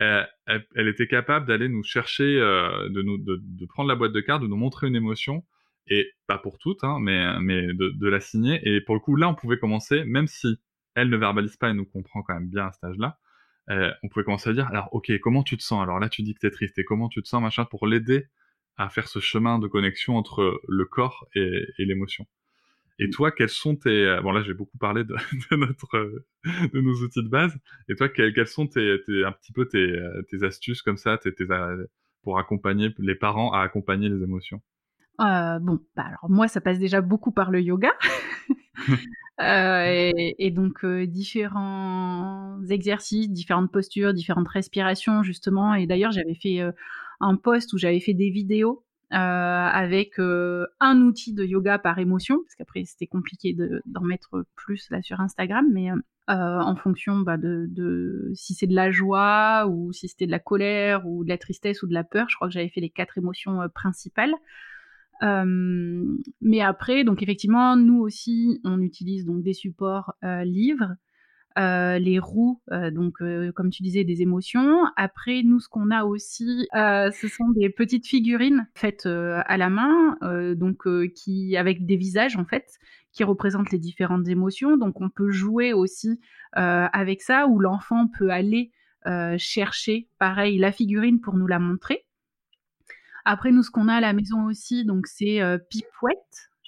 [0.00, 4.42] elle, était capable d'aller nous chercher, euh, de, nous, de, prendre la boîte de cartes,
[4.42, 5.44] de nous montrer une émotion,
[5.88, 8.60] et pas pour toutes, hein, mais, mais de, la signer.
[8.64, 10.58] Et pour le coup, là, on pouvait commencer, même si
[10.94, 13.18] elle ne verbalise pas et nous comprend quand même bien à cet âge-là,
[13.70, 15.82] euh, on pouvait commencer à dire, alors, ok, comment tu te sens?
[15.82, 18.26] Alors là, tu dis que t'es triste, et comment tu te sens, machin, pour l'aider
[18.76, 22.26] à faire ce chemin de connexion entre le corps et l'émotion.
[22.98, 24.06] Et toi, quels sont tes...
[24.06, 25.16] Euh, bon là, j'ai beaucoup parlé de,
[25.56, 26.26] notre, euh,
[26.72, 27.56] de nos outils de base.
[27.88, 31.16] Et toi, quels, quels sont tes, un petit peu tes, euh, tes astuces comme ça
[31.18, 31.32] tes,
[32.22, 34.60] pour accompagner les parents à accompagner les émotions?
[35.18, 37.90] Bon, bah alors moi, ça passe déjà beaucoup par le yoga.
[39.40, 45.74] et, et, donc différents exercices, différentes postures, différentes respirations justement.
[45.74, 46.60] Et d'ailleurs, j'avais fait
[47.20, 52.38] un post où j'avais fait des vidéos avec euh, un outil de yoga par émotion,
[52.44, 53.56] parce qu'après c'était compliqué
[53.86, 55.94] d'en mettre plus là sur Instagram, mais euh,
[56.28, 60.38] en fonction bah, de, de, si c'est de la joie ou si c'était de la
[60.38, 62.26] colère ou de la tristesse ou de la peur.
[62.28, 64.34] Je crois que j'avais fait les quatre émotions principales.
[65.22, 66.04] Euh,
[66.40, 70.94] mais après, donc effectivement, nous aussi, on utilise donc des supports livres.
[71.58, 73.18] Les roues, donc
[73.54, 74.84] comme tu disais, des émotions.
[74.96, 80.16] Après, nous, ce qu'on a aussi, ce sont des petites figurines faites à la main,
[80.54, 82.66] donc qui avec des visages en fait,
[83.12, 84.76] qui représentent les différentes émotions.
[84.76, 86.20] Donc on peut jouer aussi
[86.52, 88.70] avec ça, où l'enfant peut aller
[89.36, 92.04] chercher, pareil, la figurine pour nous la montrer.
[93.24, 95.40] Après, nous, ce qu'on a à la maison aussi, donc c'est
[95.70, 96.16] Pipouette.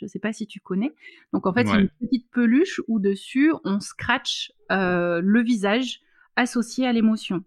[0.00, 0.92] Je ne sais pas si tu connais.
[1.32, 6.00] Donc en fait, c'est une petite peluche où dessus on scratch le visage
[6.36, 7.44] associé à l'émotion.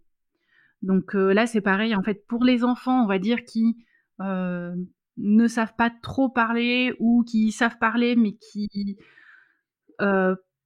[0.81, 1.95] Donc là, c'est pareil.
[1.95, 3.75] En fait, pour les enfants, on va dire qui
[4.19, 8.97] ne savent pas trop parler ou qui savent parler mais qui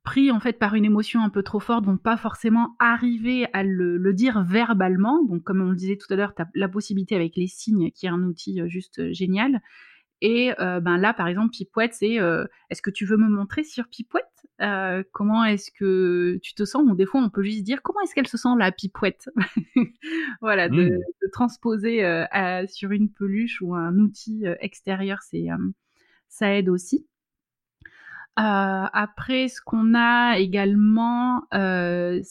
[0.07, 3.63] pris en fait par une émotion un peu trop forte vont pas forcément arriver à
[3.63, 5.21] le, dire verbalement.
[5.25, 7.91] Donc comme on le disait tout à l'heure, tu as la possibilité avec les signes
[7.91, 9.61] qui est un outil euh, juste euh, génial.
[10.21, 12.17] Et euh, ben là, par exemple, Pipouette, c'est
[12.69, 14.25] est-ce que tu veux me montrer sur Pipouette
[15.11, 16.83] Comment est-ce que tu te sens?
[16.87, 19.29] Ou des fois, on peut juste dire comment est-ce qu'elle se sent la Pipouette
[20.41, 21.29] Voilà, de, mmh.
[21.31, 22.25] transposer
[22.67, 25.47] sur une peluche ou un outil extérieur, c'est
[26.29, 27.05] ça aide aussi.
[28.39, 32.21] Euh, après, ce qu'on a également, euh,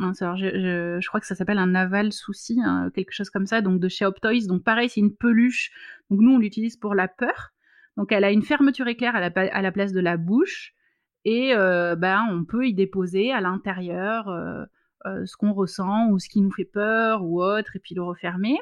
[0.00, 3.88] je, crois que ça s'appelle un aval souci, hein, quelque chose comme ça, donc de
[3.88, 4.46] chez Optoys.
[4.46, 5.70] Donc pareil, c'est une peluche.
[6.10, 7.50] Donc nous, on l'utilise pour la peur.
[7.96, 10.74] Donc elle a une fermeture éclair à la, place de la bouche.
[11.24, 14.26] Et euh, ben, on peut y déposer à l'intérieur
[15.04, 18.58] ce qu'on ressent ou ce qui nous fait peur ou autre, et puis le refermer.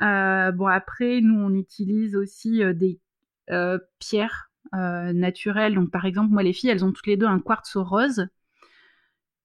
[0.00, 2.98] bon, après, nous, on utilise aussi des
[3.50, 5.74] euh, pierres euh, naturelles.
[5.74, 8.26] Donc par exemple, moi les filles, elles ont toutes les deux un quartz rose.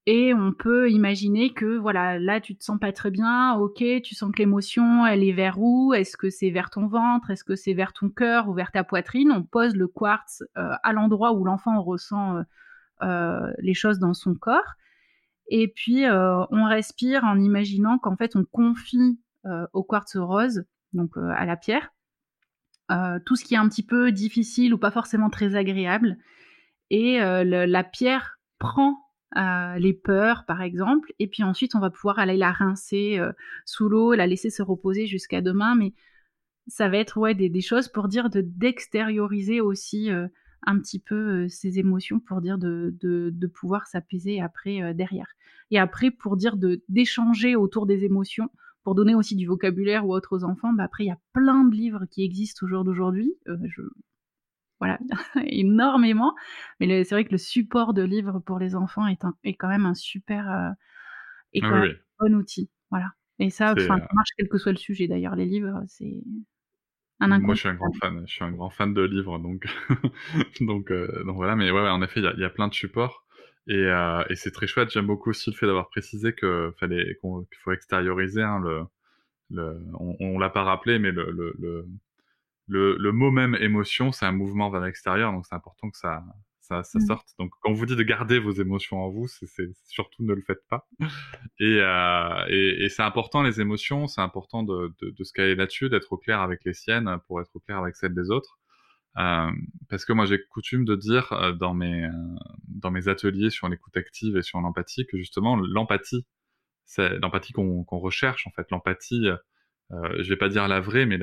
[0.06, 4.16] Et on peut imaginer que voilà, là tu te sens pas très bien, ok, tu
[4.16, 5.94] sens que l'émotion elle est vers où?
[5.94, 7.30] Est-ce que c'est vers ton ventre?
[7.30, 9.32] Est-ce que c'est vers ton cœur ou vers ta poitrine?
[9.32, 12.44] On pose le quartz euh, à l'endroit où l'enfant ressent
[13.02, 14.74] les choses dans son corps.
[15.48, 19.20] Et puis on respire en imaginant qu'en fait on confie
[19.74, 21.92] au quartz rose, donc à la pierre,
[22.92, 26.18] euh, tout ce qui est un petit peu difficile ou pas forcément très agréable.
[26.90, 28.98] Et euh, la pierre prend
[29.38, 33.20] euh, les peurs, par exemple, et puis ensuite on va pouvoir aller la rincer
[33.66, 35.76] sous l'eau, la laisser se reposer jusqu'à demain.
[35.76, 35.94] Mais
[36.68, 40.10] ça va être ouais, des, choses pour dire de d'extérioriser aussi
[40.64, 45.28] un petit peu ces émotions, pour dire de, de, de pouvoir s'apaiser après derrière.
[45.72, 48.50] Et après, pour dire de d'échanger autour des émotions
[48.84, 51.64] pour donner aussi du vocabulaire ou autre aux enfants, bah après, il y a plein
[51.66, 53.34] de livres qui existent au jour d'aujourd'hui.
[53.48, 53.58] Euh.
[54.80, 54.98] Voilà,
[55.46, 56.36] énormément.
[56.80, 59.86] Mais c'est vrai que le support de livres pour les enfants est, est quand même
[59.86, 61.84] un super euh, ah
[62.20, 62.70] bon outil.
[62.90, 63.12] Voilà.
[63.40, 65.36] Et ça, ça euh marche quel que soit le sujet d'ailleurs.
[65.36, 66.24] Les livres, c'est
[67.20, 68.24] un Moi, je suis un grand fan.
[68.26, 69.66] Je suis un grand fan de livres, donc
[70.62, 71.56] donc, donc voilà.
[71.56, 73.26] Mais ouais, en effet, il y, y, a plein de supports.
[73.68, 74.90] Et, euh, et c'est très chouette.
[74.90, 78.84] J'aime beaucoup aussi le fait d'avoir précisé que fallait qu'il faut extérioriser hein, le,
[79.52, 81.86] le, on, on l'a pas rappelé, mais le, le, le,
[82.70, 86.24] le, mot même émotion, c'est un mouvement vers l'extérieur, donc c'est important que ça,
[86.60, 87.06] ça, ça mmh.
[87.06, 87.28] sorte.
[87.40, 89.48] Donc quand on vous dit de garder vos émotions en vous, c'est
[89.86, 90.88] surtout ne le faites pas.
[91.60, 95.56] Et, euh, et, et c'est important les émotions, c'est important de, de, de se caler
[95.56, 98.60] là-dessus, d'être au clair avec les siennes pour être au clair avec celles des autres.
[99.18, 99.52] Euh,
[99.90, 102.12] parce que moi j'ai coutume de dire euh, dans mes euh,
[102.68, 106.28] dans mes ateliers sur l'écoute active et sur l'empathie que justement l'empathie
[106.86, 109.36] c'est l'empathie qu'on recherche en fait l'empathie euh,
[109.92, 111.18] je vais pas dire la vraie mais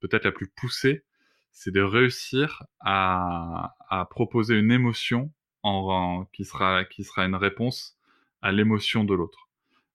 [0.00, 1.04] peut-être la plus poussée
[1.52, 5.32] c'est de réussir à, à proposer une émotion
[5.62, 7.98] en, qui sera qui sera une réponse
[8.42, 9.48] à l'émotion de l'autre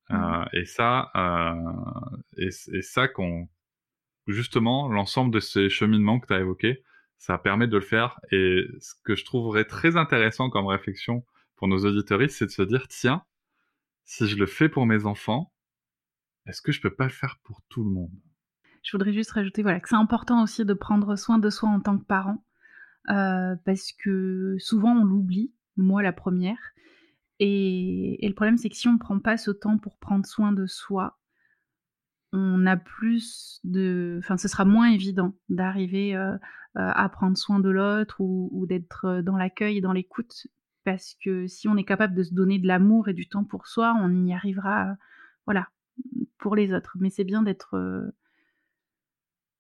[0.09, 0.15] mmh.
[0.15, 1.53] euh, et ça euh,
[2.37, 3.47] et, et ça qu'on
[4.27, 6.83] justement l'ensemble de ces cheminements que tu as évoqués
[7.23, 8.19] ça permet de le faire.
[8.33, 11.23] Et ce que je trouverais très intéressant comme réflexion
[11.55, 13.23] pour nos auditoristes, c'est de se dire, tiens,
[14.03, 15.52] si je le fais pour mes enfants,
[16.45, 18.11] est-ce que je peux pas le faire pour tout le monde?
[18.83, 21.79] Je voudrais juste rajouter voilà, que c'est important aussi de prendre soin de soi en
[21.79, 22.43] tant que parent,
[23.09, 26.73] euh, parce que souvent on l'oublie, moi la première.
[27.39, 30.51] Et, le problème, c'est que si on ne prend pas ce temps pour prendre soin
[30.51, 31.19] de soi,
[32.31, 36.37] on a plus de, enfin, ce sera moins évident d'arriver euh, euh,
[36.75, 40.47] à prendre soin de l'autre ou, d'être euh, dans l'accueil et dans l'écoute,
[40.83, 43.67] parce que si on est capable de se donner de l'amour et du temps pour
[43.67, 44.95] soi, on y arrivera,
[45.45, 45.67] voilà,
[46.55, 46.95] les autres.
[46.99, 48.11] Mais c'est bien d'être,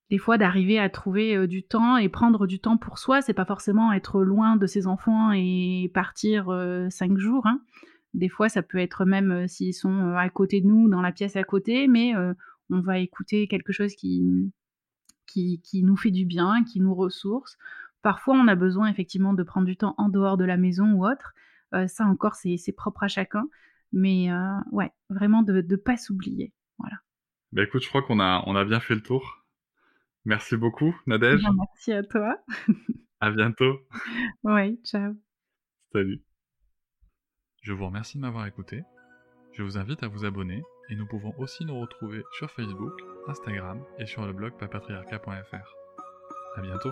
[0.09, 3.21] des fois, d'arriver à trouver du temps et prendre du temps pour soi.
[3.21, 6.47] C'est pas forcément être loin de ses enfants et partir
[6.89, 7.45] cinq jours.
[7.47, 7.61] Hein.
[8.13, 11.35] Des fois, ça peut être même s'ils sont à côté de nous, dans la pièce
[11.35, 12.13] à côté, mais
[12.69, 14.51] on va écouter quelque chose qui,
[15.27, 17.57] qui, nous fait du bien, qui nous ressource,
[18.03, 21.07] Parfois, on a besoin effectivement de prendre du temps en dehors de la maison ou
[21.07, 21.33] autre.
[21.73, 23.47] Euh, ça encore, c'est propre à chacun.
[23.93, 26.51] Mais euh, ouais, vraiment de ne pas s'oublier.
[26.79, 26.97] Voilà.
[27.51, 29.45] Bah écoute, je crois qu'on a, on a bien fait le tour.
[30.25, 31.43] Merci beaucoup, Nadège.
[31.43, 32.37] Bah, merci à toi.
[33.19, 33.79] à bientôt.
[34.43, 35.13] Ouais, ciao.
[35.91, 36.23] Salut.
[37.61, 38.83] Je vous remercie de m'avoir écouté.
[39.53, 42.93] Je vous invite à vous abonner et nous pouvons aussi nous retrouver sur Facebook,
[43.27, 45.75] Instagram et sur le blog papatriarca.fr.
[46.55, 46.91] À bientôt.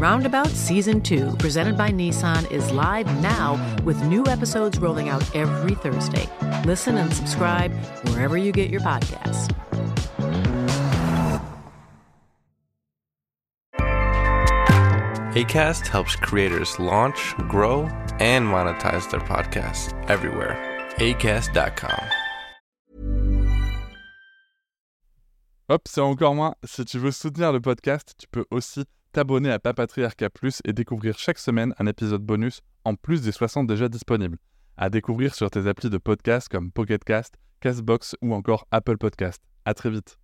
[0.00, 5.74] Roundabout Season 2, presented by Nissan, is live now with new episodes rolling out every
[5.74, 6.26] Thursday.
[6.64, 7.70] Listen and subscribe
[8.08, 9.54] wherever you get your podcasts.
[15.34, 17.82] ACAST helps creators launch, grow,
[18.20, 20.56] and monetize their podcasts everywhere.
[20.96, 22.08] ACAST.com.
[25.68, 26.54] Hop, c'est encore moins.
[26.64, 31.18] Si tu veux soutenir le podcast, tu peux aussi t'abonner à Papatriarca Plus et découvrir
[31.18, 34.38] chaque semaine un épisode bonus en plus des 60 déjà disponibles.
[34.76, 39.42] À découvrir sur tes applis de podcast comme Pocketcast, Castbox ou encore Apple Podcast.
[39.64, 40.16] À très vite.